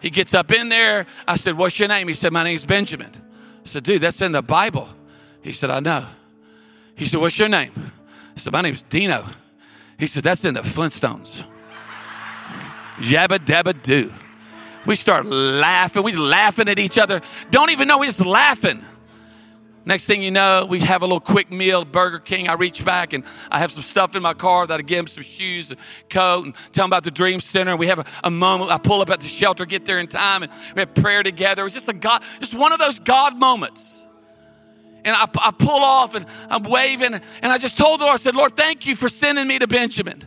He 0.00 0.10
gets 0.10 0.34
up 0.34 0.50
in 0.50 0.68
there. 0.68 1.06
I 1.28 1.36
said, 1.36 1.56
What's 1.56 1.78
your 1.78 1.88
name? 1.88 2.08
He 2.08 2.14
said, 2.14 2.32
My 2.32 2.42
name's 2.42 2.64
Benjamin. 2.64 3.10
I 3.14 3.68
said, 3.68 3.82
Dude, 3.82 4.00
that's 4.00 4.22
in 4.22 4.32
the 4.32 4.42
Bible. 4.42 4.88
He 5.42 5.52
said, 5.52 5.70
I 5.70 5.80
know. 5.80 6.06
He 6.94 7.06
said, 7.06 7.20
What's 7.20 7.38
your 7.38 7.48
name? 7.48 7.72
I 7.76 8.38
said, 8.38 8.52
My 8.52 8.62
name's 8.62 8.82
Dino. 8.82 9.24
He 9.98 10.06
said, 10.06 10.22
That's 10.22 10.44
in 10.44 10.54
the 10.54 10.60
Flintstones. 10.60 11.44
Yabba 12.96 13.38
dabba 13.38 13.80
doo. 13.82 14.12
We 14.86 14.96
start 14.96 15.26
laughing. 15.26 16.02
We 16.02 16.12
laughing 16.12 16.68
at 16.68 16.78
each 16.78 16.98
other. 16.98 17.20
Don't 17.50 17.70
even 17.70 17.88
know 17.88 18.02
just 18.02 18.24
laughing. 18.24 18.82
Next 19.84 20.06
thing 20.06 20.22
you 20.22 20.30
know, 20.30 20.66
we 20.68 20.80
have 20.80 21.02
a 21.02 21.06
little 21.06 21.20
quick 21.20 21.50
meal, 21.50 21.84
Burger 21.84 22.18
King. 22.18 22.48
I 22.48 22.52
reach 22.54 22.84
back 22.84 23.14
and 23.14 23.24
I 23.50 23.58
have 23.60 23.72
some 23.72 23.82
stuff 23.82 24.14
in 24.14 24.22
my 24.22 24.34
car 24.34 24.66
that 24.66 24.78
I 24.78 24.82
give 24.82 24.98
him 24.98 25.06
some 25.06 25.22
shoes, 25.22 25.72
a 25.72 25.76
coat, 26.10 26.44
and 26.44 26.54
tell 26.72 26.84
him 26.84 26.90
about 26.90 27.04
the 27.04 27.10
Dream 27.10 27.40
Center. 27.40 27.76
We 27.76 27.86
have 27.86 28.00
a, 28.00 28.04
a 28.24 28.30
moment. 28.30 28.70
I 28.70 28.78
pull 28.78 29.00
up 29.00 29.08
at 29.08 29.20
the 29.20 29.26
shelter, 29.26 29.64
get 29.64 29.86
there 29.86 29.98
in 29.98 30.06
time, 30.06 30.42
and 30.42 30.52
we 30.74 30.80
have 30.80 30.94
prayer 30.94 31.22
together. 31.22 31.62
It 31.62 31.64
was 31.64 31.72
just 31.72 31.88
a 31.88 31.94
God, 31.94 32.22
just 32.40 32.54
one 32.54 32.72
of 32.72 32.78
those 32.78 32.98
God 32.98 33.38
moments. 33.38 34.06
And 35.02 35.16
I, 35.16 35.22
I 35.22 35.50
pull 35.50 35.82
off 35.82 36.14
and 36.14 36.26
I'm 36.50 36.64
waving, 36.64 37.14
and 37.14 37.52
I 37.52 37.56
just 37.56 37.78
told 37.78 38.00
the 38.00 38.04
Lord, 38.04 38.14
I 38.14 38.18
said, 38.18 38.34
Lord, 38.34 38.56
thank 38.56 38.86
you 38.86 38.94
for 38.94 39.08
sending 39.08 39.48
me 39.48 39.58
to 39.58 39.66
Benjamin. 39.66 40.26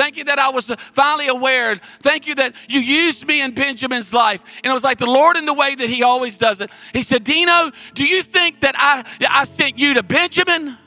Thank 0.00 0.16
you 0.16 0.24
that 0.24 0.38
I 0.38 0.48
was 0.48 0.64
finally 0.94 1.28
aware. 1.28 1.76
Thank 1.76 2.26
you 2.26 2.34
that 2.36 2.54
you 2.70 2.80
used 2.80 3.28
me 3.28 3.42
in 3.42 3.52
Benjamin's 3.52 4.14
life. 4.14 4.42
And 4.64 4.70
it 4.70 4.72
was 4.72 4.82
like 4.82 4.96
the 4.96 5.04
Lord 5.04 5.36
in 5.36 5.44
the 5.44 5.52
way 5.52 5.74
that 5.74 5.90
he 5.90 6.02
always 6.02 6.38
does 6.38 6.62
it. 6.62 6.70
He 6.94 7.02
said, 7.02 7.22
Dino, 7.22 7.70
do 7.92 8.06
you 8.06 8.22
think 8.22 8.62
that 8.62 8.74
I, 8.78 9.04
I 9.28 9.44
sent 9.44 9.78
you 9.78 9.92
to 9.92 10.02
Benjamin? 10.02 10.78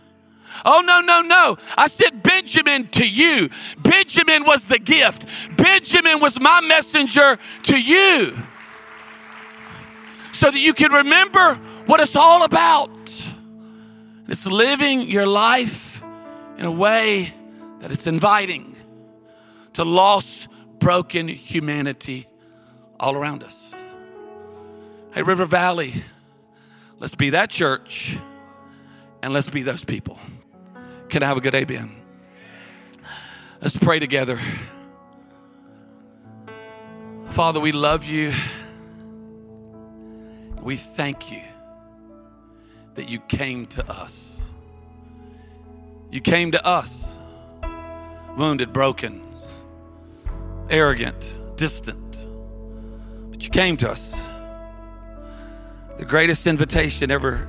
Oh, 0.65 0.82
no, 0.84 1.02
no, 1.02 1.21
no. 1.21 1.58
I 1.78 1.86
sent 1.86 2.23
Benjamin 2.23 2.88
to 2.88 3.08
you. 3.08 3.52
Benjamin 3.78 4.45
was 4.45 4.65
the 4.65 4.80
gift. 4.80 5.28
Benjamin 5.58 6.19
was 6.19 6.39
my 6.39 6.62
messenger 6.62 7.38
to 7.65 7.80
you. 7.80 8.36
So 10.32 10.49
that 10.49 10.60
you 10.60 10.73
can 10.73 10.91
remember 10.91 11.54
what 11.86 11.99
it's 11.99 12.15
all 12.15 12.41
about. 12.41 12.89
It's 14.28 14.47
living 14.47 15.04
your 15.04 15.28
life 15.28 16.04
in 16.58 16.65
a 16.65 16.71
way 16.71 17.32
that 17.82 17.91
it's 17.91 18.08
inviting 18.08 18.72
to 19.73 19.83
lost, 19.83 20.47
broken 20.79 21.27
humanity 21.27 22.27
all 22.99 23.15
around 23.15 23.43
us. 23.43 23.73
Hey, 25.13 25.21
River 25.21 25.45
Valley, 25.45 25.93
let's 26.99 27.15
be 27.15 27.31
that 27.31 27.49
church 27.49 28.17
and 29.21 29.33
let's 29.33 29.49
be 29.49 29.62
those 29.62 29.83
people. 29.83 30.17
Can 31.09 31.23
I 31.23 31.27
have 31.27 31.38
a 31.38 31.41
good 31.41 31.55
amen? 31.55 31.95
Let's 33.62 33.77
pray 33.77 33.99
together. 33.99 34.39
Father, 37.29 37.59
we 37.59 37.71
love 37.71 38.05
you. 38.05 38.31
We 40.62 40.75
thank 40.75 41.31
you 41.31 41.41
that 42.95 43.09
you 43.09 43.19
came 43.19 43.65
to 43.67 43.89
us. 43.91 44.51
You 46.12 46.21
came 46.21 46.51
to 46.51 46.65
us, 46.65 47.17
wounded, 48.38 48.71
broken, 48.71 49.21
arrogant, 50.69 51.39
distant. 51.56 52.28
But 53.30 53.43
you 53.43 53.49
came 53.49 53.78
to 53.78 53.89
us. 53.89 54.15
The 55.97 56.06
greatest 56.06 56.47
invitation 56.47 57.12
ever 57.12 57.47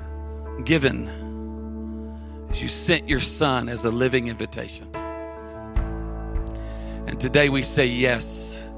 given 0.65 1.09
is 2.51 2.63
you 2.63 2.69
sent 2.69 3.09
your 3.09 3.21
son 3.21 3.69
as 3.69 3.85
a 3.85 3.91
living 3.91 4.29
invitation. 4.29 4.89
And 7.07 7.21
today 7.21 7.49
we 7.49 7.63
say 7.63 7.87
yes 7.87 8.69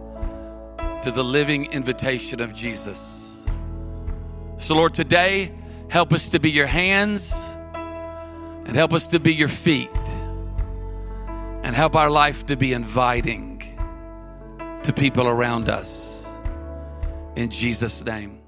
to 1.03 1.11
the 1.11 1.23
living 1.23 1.73
invitation 1.73 2.41
of 2.41 2.53
Jesus. 2.53 3.47
So, 4.59 4.75
Lord, 4.75 4.95
today, 4.95 5.53
help 5.89 6.13
us 6.13 6.29
to 6.31 6.41
be 6.41 6.51
your 6.51 6.67
hands 6.67 7.35
and 7.75 8.75
help 8.75 8.93
us 8.93 9.07
to 9.09 9.21
be 9.21 9.33
your 9.33 9.49
feet 9.49 9.91
and 11.63 11.75
help 11.75 11.95
our 11.95 12.11
life 12.11 12.47
to 12.47 12.57
be 12.57 12.73
inviting 12.73 13.56
to 14.87 14.93
people 14.93 15.27
around 15.27 15.69
us. 15.69 16.29
In 17.35 17.51
Jesus' 17.51 18.05
name. 18.05 18.46